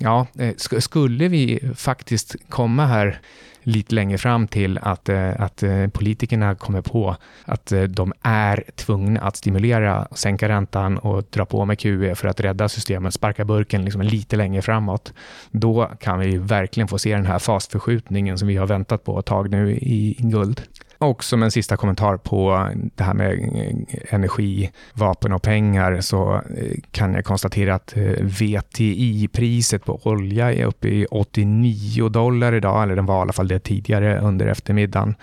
ja, 0.00 0.26
eh, 0.38 0.54
skulle 0.56 1.28
vi 1.28 1.72
faktiskt 1.76 2.36
komma 2.48 2.86
här 2.86 3.20
lite 3.62 3.94
längre 3.94 4.18
fram 4.18 4.48
till 4.48 4.78
att, 4.78 5.08
eh, 5.08 5.40
att 5.40 5.62
eh, 5.62 5.86
politikerna 5.88 6.54
kommer 6.54 6.80
på 6.80 7.16
att 7.44 7.72
de 7.88 8.12
är 8.22 8.64
tvungna 8.74 9.20
att 9.20 9.36
stimulera, 9.36 10.08
sänka 10.12 10.48
räntan 10.48 10.98
och 10.98 11.24
dra 11.30 11.44
på 11.44 11.64
med 11.64 11.78
QE 11.78 12.14
för 12.14 12.28
att 12.28 12.40
rädda 12.40 12.68
systemet, 12.68 13.14
sparka 13.14 13.44
burken 13.44 13.84
liksom 13.84 14.02
lite 14.02 14.36
längre 14.36 14.62
framåt. 14.62 15.12
Då 15.50 15.90
kan 16.00 16.18
vi 16.18 16.36
verkligen 16.38 16.88
få 16.88 16.98
se 16.98 17.14
den 17.14 17.26
här 17.26 17.38
fasförskjutningen 17.38 18.38
som 18.38 18.48
vi 18.48 18.56
har 18.56 18.66
väntat 18.66 19.04
på 19.04 19.18
ett 19.18 19.26
tag 19.26 19.50
nu 19.50 19.72
i 19.72 20.16
guld. 20.18 20.62
Och 21.02 21.24
som 21.24 21.42
en 21.42 21.50
sista 21.50 21.76
kommentar 21.76 22.16
på 22.16 22.68
det 22.94 23.04
här 23.04 23.14
med 23.14 23.32
eh, 23.32 24.14
energi, 24.14 24.70
vapen 24.92 25.32
och 25.32 25.42
pengar 25.42 26.00
så 26.00 26.34
eh, 26.34 26.76
kan 26.90 27.14
jag 27.14 27.24
konstatera 27.24 27.74
att 27.74 27.96
eh, 27.96 28.02
VTI-priset 28.22 29.84
på 29.84 30.00
olja 30.02 30.52
är 30.52 30.64
uppe 30.64 30.88
i 30.88 31.06
89 31.10 32.08
dollar 32.08 32.54
idag, 32.54 32.82
eller 32.82 32.96
den 32.96 33.06
var 33.06 33.18
i 33.18 33.20
alla 33.20 33.32
fall 33.32 33.48
det 33.48 33.58
tidigare 33.58 34.20
under 34.20 34.46
eftermiddagen. 34.46 35.14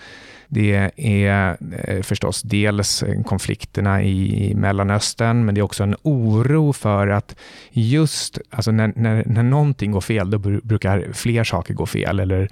Det 0.50 0.90
är 0.96 2.02
förstås 2.02 2.42
dels 2.42 3.04
konflikterna 3.26 4.02
i 4.02 4.52
Mellanöstern, 4.56 5.44
men 5.44 5.54
det 5.54 5.60
är 5.60 5.62
också 5.62 5.82
en 5.82 5.96
oro 6.02 6.72
för 6.72 7.08
att 7.08 7.36
just 7.70 8.38
alltså 8.50 8.70
när, 8.70 8.92
när, 8.96 9.24
när 9.26 9.42
någonting 9.42 9.92
går 9.92 10.00
fel, 10.00 10.30
då 10.30 10.38
brukar 10.38 11.12
fler 11.12 11.44
saker 11.44 11.74
gå 11.74 11.86
fel. 11.86 12.20
Eller, 12.20 12.48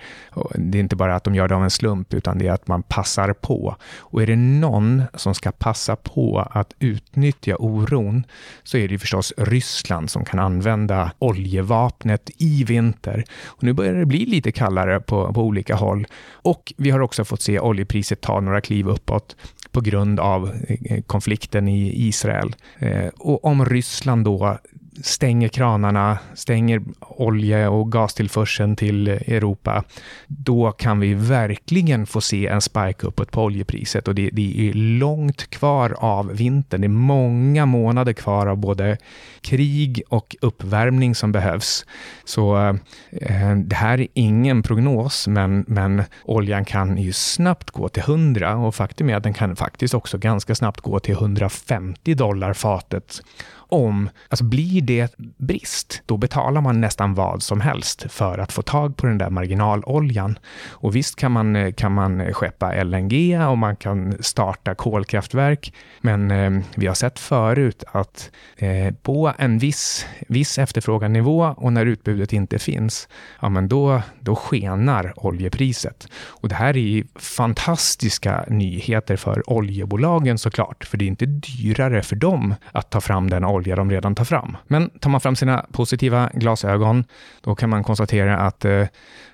det 0.55 0.79
är 0.79 0.81
inte 0.81 0.97
bara 0.97 1.17
att 1.17 1.25
de 1.25 1.35
gör 1.35 1.49
det 1.49 1.57
av 1.57 1.65
en 1.65 1.71
slump, 1.71 2.15
utan 2.15 2.39
det 2.39 2.47
är 2.47 2.53
att 2.53 2.69
man 2.69 2.83
passar 2.83 3.16
passar 3.17 3.33
på. 3.33 3.77
Och 3.99 4.23
är 4.23 4.27
det 4.27 4.37
någon 4.37 5.03
som 5.15 5.35
ska 5.35 5.53
passa 5.53 5.97
på 5.97 6.49
att 6.51 6.75
utnyttja 6.79 7.57
oron, 7.59 8.25
så 8.63 8.79
är 8.79 8.89
det 8.89 8.99
förstås 8.99 9.33
Ryssland 9.37 10.11
som 10.11 10.25
kan 10.25 10.39
använda 10.39 11.13
oljevapnet 11.19 12.31
i 12.39 12.65
vinter. 12.65 13.25
Och 13.47 13.63
nu 13.63 13.73
börjar 13.73 13.95
det 13.95 14.07
bli 14.07 14.27
lite 14.27 14.53
kallare 14.53 15.01
på, 15.01 15.33
på 15.33 15.43
olika 15.43 15.75
håll. 15.75 16.07
Och 16.33 16.73
vi 16.77 16.91
har 16.91 17.01
också 17.01 17.25
fått 17.25 17.43
se 17.43 17.61
oljepriset 17.61 18.21
ta 18.21 18.41
några 18.41 18.61
kliv 18.61 18.89
uppåt 18.89 19.37
på 19.71 19.81
grund 19.81 20.21
av 20.21 20.51
eh, 20.69 21.03
konflikten 21.07 21.69
i 21.69 22.07
Israel. 22.09 22.55
Eh, 22.79 23.09
och 23.19 23.45
om 23.45 23.65
Ryssland 23.65 24.25
då 24.25 24.59
stänger 25.03 25.49
kranarna, 25.49 26.19
stänger 26.35 26.83
olje 27.01 27.69
och 27.69 27.93
gastillförseln 27.93 28.77
till 28.77 29.09
Europa, 29.09 29.85
då 30.27 30.73
kan 30.73 31.01
vi 31.01 31.15
verkligen 31.15 32.07
få 32.07 32.21
se 32.21 32.47
en 32.47 32.61
spike 32.61 33.07
uppåt 33.07 33.31
på 33.31 33.43
oljepriset 33.43 34.09
och 34.09 34.15
det, 34.15 34.31
det, 34.33 34.69
är 34.69 34.73
långt 34.75 35.51
kvar 35.51 35.97
av 35.99 36.29
vintern. 36.29 36.81
Det 36.81 36.87
är 36.87 36.89
många 36.89 37.67
månader 37.67 38.13
kvar 38.13 38.47
av 38.47 38.57
både 38.57 38.99
krig 39.41 40.03
och 40.09 40.37
uppvärmning 40.41 41.15
som 41.15 41.33
behövs. 41.33 41.87
Så 42.25 42.57
eh, 43.11 43.57
det 43.57 43.77
här 43.77 44.01
är 44.01 44.09
ingen 44.15 44.63
prognos, 44.63 45.29
men, 45.29 45.65
men 45.69 46.03
oljan 46.25 46.65
kan 46.65 46.99
ju 46.99 47.13
snabbt 47.13 47.71
gå 47.71 47.89
till 47.89 48.03
100 48.03 48.57
och 48.57 48.75
faktum 48.75 49.11
är 49.11 49.17
att 49.17 49.23
den 49.23 49.35
kan 49.35 49.57
faktiskt 49.57 49.95
också 49.95 50.19
ganska 50.19 50.55
snabbt 50.55 50.81
gå 50.81 51.01
till 51.01 51.15
150 51.15 52.15
dollar 52.15 52.53
fatet 52.53 53.23
om, 53.69 54.09
alltså 54.29 54.45
blir 54.45 54.83
det 54.83 55.15
brist, 55.19 56.03
då 56.07 56.17
betalar 56.17 56.61
man 56.61 56.81
nästan 56.81 57.15
vad 57.15 57.43
som 57.43 57.61
helst 57.61 58.13
för 58.13 58.39
att 58.39 58.53
få 58.53 58.63
tag 58.63 58.97
på 58.97 59.07
den 59.07 59.19
där 59.19 59.31
marginaloljan. 59.31 60.39
Och 60.69 60.97
visst 60.97 61.17
kan 61.17 61.33
man, 61.33 61.57
eh, 61.57 61.73
kan 61.73 61.93
man 61.93 62.33
skeppa 62.33 62.85
LNG 62.85 63.47
och 63.49 63.59
man 63.59 63.77
kan 63.77 64.17
starta 64.21 64.75
kolkraftverk, 64.75 65.75
men 66.01 66.31
eh, 66.31 66.63
vi 66.77 66.87
har 66.87 66.95
sett 66.95 67.19
förut 67.19 67.85
att 67.93 68.31
eh, 68.57 68.95
på 69.03 69.33
en 69.39 69.59
viss, 69.59 70.07
viss 70.29 70.59
efterfråganivå 70.59 71.55
och 71.57 71.73
när 71.73 71.87
utbudet 71.87 72.33
inte 72.33 72.59
finns, 72.59 73.09
ja 73.41 73.49
men 73.49 73.69
då, 73.69 74.03
då 74.21 74.37
skenar 74.37 75.13
oljepriset. 75.17 76.09
Och 76.25 76.49
det 76.49 76.55
här 76.55 76.77
är 76.77 77.05
fantastiska 77.15 78.45
nyheter 78.49 79.17
för 79.17 79.51
oljebolagen 79.51 80.39
såklart, 80.39 80.85
för 80.85 80.97
det 80.97 81.05
är 81.05 81.07
inte 81.07 81.27
dyrare 81.27 82.03
för 82.03 82.17
dem 82.17 82.55
att 82.73 82.91
ta 82.91 83.01
fram 83.01 83.31
den 83.31 83.45
olja 83.57 83.77
de 83.77 83.91
redan 83.91 84.15
tar 84.15 84.25
fram. 84.25 84.57
Men 84.67 84.91
tar 84.91 85.11
man 85.11 85.21
fram 85.21 85.37
sina 85.37 85.67
positiva 85.73 86.31
glasögon, 86.35 87.05
då 87.41 87.55
kan 87.55 87.71
man 87.71 87.85
konstatera 87.85 88.39
att 88.39 88.65
eh, 88.65 88.87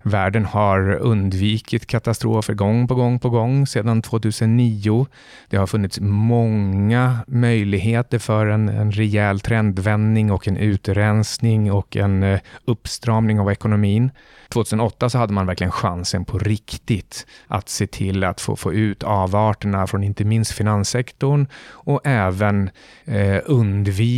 världen 0.03 0.45
har 0.45 0.93
undvikit 0.93 1.87
katastrofer 1.87 2.55
gång 2.55 2.89
på 2.89 2.95
gång 2.95 3.19
på 3.19 3.31
gång 3.31 3.67
sedan 3.67 4.03
2009. 4.03 5.07
Det 5.49 5.57
har 5.57 5.67
funnits 5.67 6.01
många 6.01 7.19
möjligheter 7.27 8.19
för 8.19 8.47
en, 8.47 8.69
en 8.69 8.93
rejäl 8.93 9.41
trendvändning 9.41 10.33
och 10.33 10.49
en 10.49 10.57
utrensning 10.57 11.73
och 11.73 11.97
en 11.97 12.23
eh, 12.23 12.41
uppstramning 12.65 13.41
av 13.41 13.51
ekonomin. 13.51 14.11
2008 14.53 15.11
så 15.11 15.19
hade 15.19 15.33
man 15.33 15.47
verkligen 15.47 15.71
chansen 15.71 16.25
på 16.25 16.39
riktigt 16.39 17.27
att 17.47 17.69
se 17.69 17.87
till 17.87 18.25
att 18.25 18.41
få, 18.41 18.57
få 18.57 18.73
ut 18.73 19.03
avarterna 19.03 19.87
från 19.87 20.05
inte 20.05 20.25
minst 20.25 20.53
finanssektorn 20.53 21.47
och 21.65 22.01
även 22.05 22.71
eh, 23.05 23.39
undvika 23.45 24.12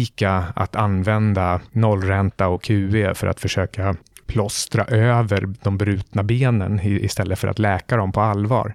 att 0.54 0.76
använda 0.76 1.60
nollränta 1.72 2.48
och 2.48 2.62
QE 2.62 3.14
för 3.14 3.26
att 3.26 3.40
försöka 3.40 3.96
plåstra 4.34 4.84
över 4.84 5.48
de 5.62 5.78
brutna 5.78 6.22
benen 6.22 6.80
istället 6.82 7.38
för 7.38 7.48
att 7.48 7.58
läka 7.58 7.96
dem 7.96 8.12
på 8.12 8.20
allvar. 8.20 8.74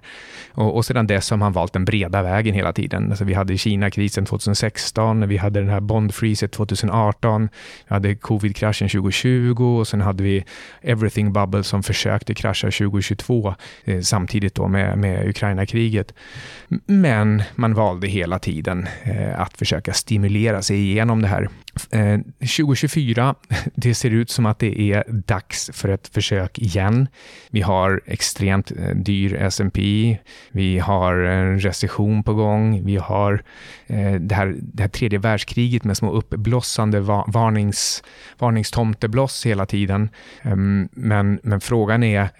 Och, 0.52 0.76
och 0.76 0.84
sedan 0.84 1.06
dess 1.06 1.30
har 1.30 1.36
man 1.36 1.52
valt 1.52 1.72
den 1.72 1.84
breda 1.84 2.22
vägen 2.22 2.54
hela 2.54 2.72
tiden. 2.72 3.10
Alltså 3.10 3.24
vi 3.24 3.34
hade 3.34 3.58
Kina-krisen 3.58 4.26
2016, 4.26 5.28
vi 5.28 5.36
hade 5.36 5.60
den 5.60 5.68
här 5.68 5.80
bondfreezet 5.80 6.52
2018, 6.52 7.48
vi 7.88 7.94
hade 7.94 8.14
covid-kraschen 8.14 8.88
2020 8.88 9.78
och 9.80 9.88
sen 9.88 10.00
hade 10.00 10.22
vi 10.22 10.44
everything 10.82 11.32
bubble 11.32 11.62
som 11.62 11.82
försökte 11.82 12.34
krascha 12.34 12.66
2022 12.66 13.54
eh, 13.84 14.00
samtidigt 14.00 14.54
då 14.54 14.68
med, 14.68 14.98
med 14.98 15.28
Ukraina-kriget. 15.28 16.14
Men 16.86 17.42
man 17.54 17.74
valde 17.74 18.08
hela 18.08 18.38
tiden 18.38 18.88
eh, 19.02 19.40
att 19.40 19.56
försöka 19.58 19.92
stimulera 19.92 20.62
sig 20.62 20.76
igenom 20.76 21.22
det 21.22 21.28
här. 21.28 21.48
Eh, 21.90 22.18
2024, 22.38 23.34
det 23.74 23.94
ser 23.94 24.10
ut 24.10 24.30
som 24.30 24.46
att 24.46 24.58
det 24.58 24.80
är 24.80 25.04
dags 25.08 25.70
för 25.72 25.88
ett 25.88 26.08
försök 26.08 26.58
igen. 26.58 27.08
Vi 27.50 27.60
har 27.60 28.00
extremt 28.06 28.72
eh, 28.72 28.96
dyr 28.96 29.34
S&P, 29.34 30.18
vi 30.50 30.78
har 30.78 31.14
en 31.14 31.60
recession 31.60 32.22
på 32.22 32.34
gång, 32.34 32.84
vi 32.84 32.96
har 32.96 33.42
eh, 33.86 34.12
det 34.12 34.34
här, 34.34 34.54
det 34.60 34.82
här 34.82 34.88
tredje 34.88 35.18
världskriget 35.18 35.84
med 35.84 35.96
små 35.96 36.12
uppblossande 36.12 37.00
varnings, 37.00 38.02
varningstomtebloss 38.38 39.46
hela 39.46 39.66
tiden. 39.66 40.08
Ehm, 40.42 40.88
men, 40.92 41.40
men 41.42 41.60
frågan 41.60 42.02
är 42.02 42.30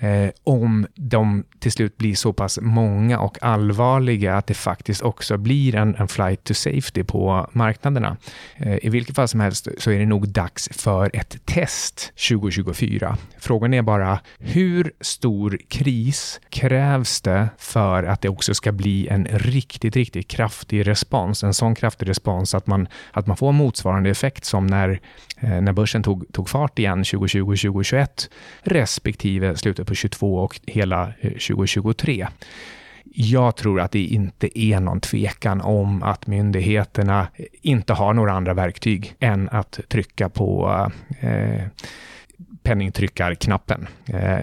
om 0.44 0.87
de 0.94 1.44
till 1.59 1.72
slut 1.72 1.96
blir 1.96 2.14
så 2.14 2.33
pass 2.33 2.59
många 2.62 3.18
och 3.18 3.38
allvarliga 3.42 4.37
att 4.37 4.46
det 4.46 4.55
faktiskt 4.55 5.03
också 5.03 5.37
blir 5.37 5.74
en, 5.74 5.94
en 5.94 6.09
flight 6.09 6.44
to 6.44 6.55
safety 6.55 7.05
på 7.05 7.50
marknaderna. 7.53 8.16
I 8.83 8.88
vilket 8.88 9.16
fall 9.16 9.29
som 9.30 9.40
helst 9.40 9.68
så 9.78 9.90
är 9.90 9.98
det 9.98 10.06
nog 10.06 10.28
dags 10.28 10.68
för 10.72 11.10
ett 11.14 11.46
test 11.46 12.12
2024. 12.28 13.16
Frågan 13.38 13.74
är 13.74 13.82
bara 13.82 14.20
hur 14.38 14.92
stor 15.00 15.58
kris 15.68 16.40
krävs 16.48 17.20
det 17.20 17.48
för 17.58 18.02
att 18.02 18.20
det 18.20 18.28
också 18.28 18.54
ska 18.54 18.72
bli 18.72 19.08
en 19.08 19.24
riktigt, 19.30 19.96
riktigt 19.96 20.28
kraftig 20.28 20.86
respons? 20.86 21.44
En 21.44 21.54
sån 21.54 21.74
kraftig 21.74 22.08
respons 22.08 22.54
att 22.54 22.66
man, 22.66 22.88
att 23.12 23.26
man 23.26 23.36
får 23.36 23.52
motsvarande 23.52 24.10
effekt 24.10 24.44
som 24.44 24.66
när, 24.66 25.00
eh, 25.40 25.60
när 25.60 25.72
börsen 25.72 26.02
tog, 26.02 26.32
tog 26.32 26.48
fart 26.48 26.78
igen 26.78 27.02
2020-2021 27.04 28.30
respektive 28.62 29.56
slutet 29.56 29.86
på 29.86 29.94
22 29.94 30.38
och 30.38 30.60
hela 30.66 31.12
eh, 31.20 31.30
2023. 31.30 32.28
Jag 33.14 33.56
tror 33.56 33.80
att 33.80 33.92
det 33.92 34.04
inte 34.04 34.58
är 34.60 34.80
någon 34.80 35.00
tvekan 35.00 35.60
om 35.60 36.02
att 36.02 36.26
myndigheterna 36.26 37.26
inte 37.62 37.92
har 37.92 38.14
några 38.14 38.32
andra 38.32 38.54
verktyg 38.54 39.14
än 39.20 39.48
att 39.48 39.80
trycka 39.88 40.28
på 40.28 40.70
eh, 41.20 41.62
penningtryckarknappen. 42.62 43.86
Eh, 44.06 44.38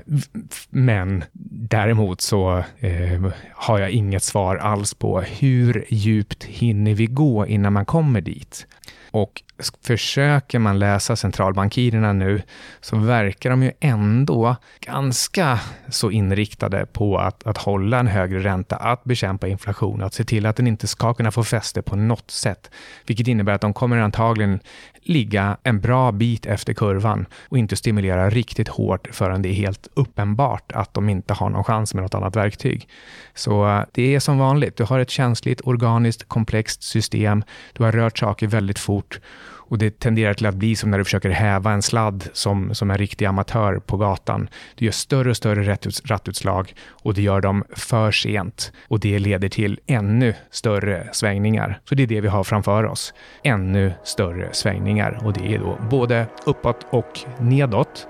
men 0.69 1.23
däremot 1.69 2.21
så 2.21 2.63
eh, 2.79 3.25
har 3.53 3.79
jag 3.79 3.91
inget 3.91 4.23
svar 4.23 4.55
alls 4.55 4.93
på 4.93 5.21
hur 5.21 5.85
djupt 5.89 6.43
hinner 6.43 6.93
vi 6.93 7.05
gå 7.05 7.47
innan 7.47 7.73
man 7.73 7.85
kommer 7.85 8.21
dit. 8.21 8.67
Och 9.11 9.43
försöker 9.83 10.59
man 10.59 10.79
läsa 10.79 11.15
centralbankirerna 11.15 12.13
nu 12.13 12.41
så 12.81 12.97
verkar 12.97 13.49
de 13.49 13.63
ju 13.63 13.71
ändå 13.79 14.55
ganska 14.79 15.59
så 15.89 16.11
inriktade 16.11 16.85
på 16.85 17.17
att, 17.17 17.47
att 17.47 17.57
hålla 17.57 17.99
en 17.99 18.07
högre 18.07 18.39
ränta, 18.39 18.75
att 18.75 19.03
bekämpa 19.03 19.47
inflation, 19.47 20.03
att 20.03 20.13
se 20.13 20.23
till 20.23 20.45
att 20.45 20.55
den 20.55 20.67
inte 20.67 20.87
ska 20.87 21.13
kunna 21.13 21.31
få 21.31 21.43
fäste 21.43 21.81
på 21.81 21.95
något 21.95 22.31
sätt. 22.31 22.71
Vilket 23.05 23.27
innebär 23.27 23.53
att 23.53 23.61
de 23.61 23.73
kommer 23.73 23.97
antagligen 23.97 24.59
ligga 25.01 25.57
en 25.63 25.79
bra 25.79 26.11
bit 26.11 26.45
efter 26.45 26.73
kurvan 26.73 27.25
och 27.49 27.57
inte 27.57 27.75
stimulera 27.75 28.06
riktigt 28.15 28.67
hårt 28.67 29.07
förrän 29.11 29.41
det 29.41 29.49
är 29.49 29.53
helt 29.53 29.87
uppenbart 29.93 30.71
att 30.71 30.93
de 30.93 31.09
inte 31.09 31.33
har 31.33 31.49
någon 31.49 31.63
chans 31.63 31.93
med 31.93 32.03
något 32.03 32.15
annat 32.15 32.35
verktyg. 32.35 32.87
Så 33.33 33.67
eh, 33.67 33.83
det 33.91 34.15
är 34.15 34.19
som 34.19 34.37
vanligt, 34.37 34.77
du 34.77 34.83
har 34.83 34.99
ett 34.99 35.09
känsligt, 35.09 35.61
organiskt, 35.63 36.27
komplext 36.27 36.83
system, 36.83 37.43
du 37.73 37.83
har 37.83 37.91
rört 37.91 38.17
saker 38.17 38.47
väldigt 38.47 38.79
fort. 38.79 39.19
Och 39.69 39.77
det 39.77 39.99
tenderar 39.99 40.33
till 40.33 40.45
att 40.45 40.55
bli 40.55 40.75
som 40.75 40.91
när 40.91 40.97
du 40.97 41.03
försöker 41.03 41.29
häva 41.29 41.71
en 41.71 41.81
sladd 41.81 42.29
som, 42.33 42.75
som 42.75 42.91
en 42.91 42.97
riktig 42.97 43.25
amatör 43.25 43.79
på 43.79 43.97
gatan. 43.97 44.49
Du 44.75 44.85
gör 44.85 44.91
större 44.91 45.29
och 45.29 45.37
större 45.37 45.77
rattutslag 46.05 46.73
och 46.89 47.13
du 47.13 47.21
gör 47.21 47.41
dem 47.41 47.63
för 47.69 48.11
sent. 48.11 48.71
Och 48.87 48.99
det 48.99 49.19
leder 49.19 49.49
till 49.49 49.79
ännu 49.87 50.33
större 50.51 51.07
svängningar. 51.11 51.79
Så 51.89 51.95
det 51.95 52.03
är 52.03 52.07
det 52.07 52.21
vi 52.21 52.27
har 52.27 52.43
framför 52.43 52.83
oss. 52.83 53.13
Ännu 53.43 53.93
större 54.03 54.49
svängningar. 54.51 55.19
Och 55.23 55.33
det 55.33 55.53
är 55.53 55.59
då 55.59 55.77
både 55.89 56.25
uppåt 56.45 56.85
och 56.89 57.19
nedåt. 57.39 58.07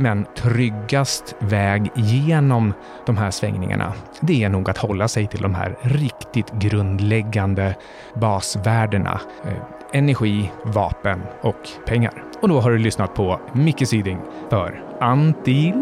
Men 0.00 0.26
tryggast 0.36 1.36
väg 1.38 1.90
genom 1.94 2.74
de 3.06 3.16
här 3.16 3.30
svängningarna, 3.30 3.92
det 4.20 4.44
är 4.44 4.48
nog 4.48 4.70
att 4.70 4.78
hålla 4.78 5.08
sig 5.08 5.26
till 5.26 5.42
de 5.42 5.54
här 5.54 5.76
riktigt 5.80 6.52
grundläggande 6.52 7.74
basvärdena. 8.14 9.20
Eh, 9.44 9.52
energi, 9.92 10.50
vapen 10.62 11.22
och 11.40 11.68
pengar. 11.86 12.24
Och 12.40 12.48
då 12.48 12.60
har 12.60 12.70
du 12.70 12.78
lyssnat 12.78 13.14
på 13.14 13.40
Micke 13.52 13.88
Syding 13.88 14.18
för 14.50 14.82
Anti... 15.00 15.74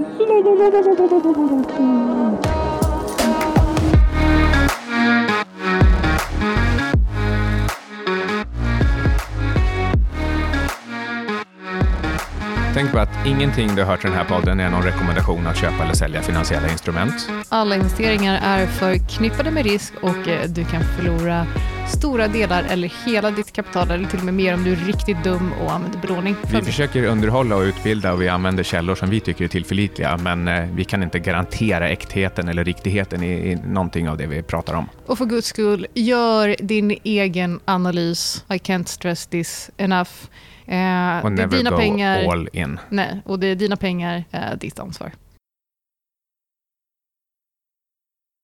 Tänk 12.87 12.94
på 12.94 13.01
att 13.01 13.27
ingenting 13.27 13.75
du 13.75 13.83
har 13.83 13.90
hört 13.90 14.05
i 14.05 14.09
den 14.09 14.16
här 14.16 14.25
podden 14.25 14.61
är 14.61 14.70
någon 14.70 14.83
rekommendation 14.83 15.46
att 15.46 15.57
köpa 15.57 15.83
eller 15.83 15.94
sälja 15.94 16.22
finansiella 16.22 16.70
instrument. 16.70 17.29
Alla 17.49 17.75
investeringar 17.75 18.40
är 18.42 18.66
förknippade 18.66 19.51
med 19.51 19.64
risk 19.64 19.92
och 20.03 20.29
eh, 20.29 20.49
du 20.49 20.64
kan 20.64 20.83
förlora 20.96 21.46
stora 21.88 22.29
delar 22.29 22.64
eller 22.70 22.92
hela 23.07 23.31
ditt 23.31 23.53
kapital 23.53 23.90
eller 23.90 24.09
till 24.09 24.18
och 24.18 24.25
med 24.25 24.35
mer 24.35 24.55
om 24.55 24.64
du 24.64 24.72
är 24.72 24.77
riktigt 24.77 25.25
dum 25.25 25.53
och 25.53 25.72
använder 25.72 25.99
belåning. 25.99 26.37
Vi 26.53 26.62
försöker 26.62 27.05
underhålla 27.05 27.57
och 27.57 27.62
utbilda 27.62 28.12
och 28.12 28.22
vi 28.22 28.29
använder 28.29 28.62
källor 28.62 28.94
som 28.94 29.11
vi 29.11 29.20
tycker 29.20 29.44
är 29.44 29.49
tillförlitliga 29.49 30.16
men 30.16 30.49
eh, 30.49 30.64
vi 30.75 30.85
kan 30.85 31.03
inte 31.03 31.18
garantera 31.18 31.88
äktheten 31.88 32.49
eller 32.49 32.64
riktigheten 32.64 33.22
i, 33.22 33.51
i 33.51 33.55
någonting 33.55 34.09
av 34.09 34.16
det 34.16 34.27
vi 34.27 34.42
pratar 34.42 34.75
om. 34.75 34.88
Och 35.07 35.18
för 35.18 35.25
guds 35.25 35.49
skull, 35.49 35.87
gör 35.94 36.57
din 36.59 36.99
egen 37.05 37.61
analys. 37.64 38.44
I 38.49 38.59
can't 38.59 38.87
stress 38.87 39.27
this 39.27 39.70
enough. 39.77 40.11
Eh, 40.66 41.24
och 41.24 41.33
never 41.33 41.57
dina 41.57 41.70
go 41.70 41.76
pengar, 41.76 42.33
all 42.33 42.48
in. 42.52 42.81
Nej, 42.88 43.20
och 43.24 43.38
det 43.38 43.46
är 43.46 43.55
dina 43.55 43.76
pengar, 43.76 44.24
eh, 44.31 44.40
ditt 44.61 44.79
ansvar. 44.79 45.12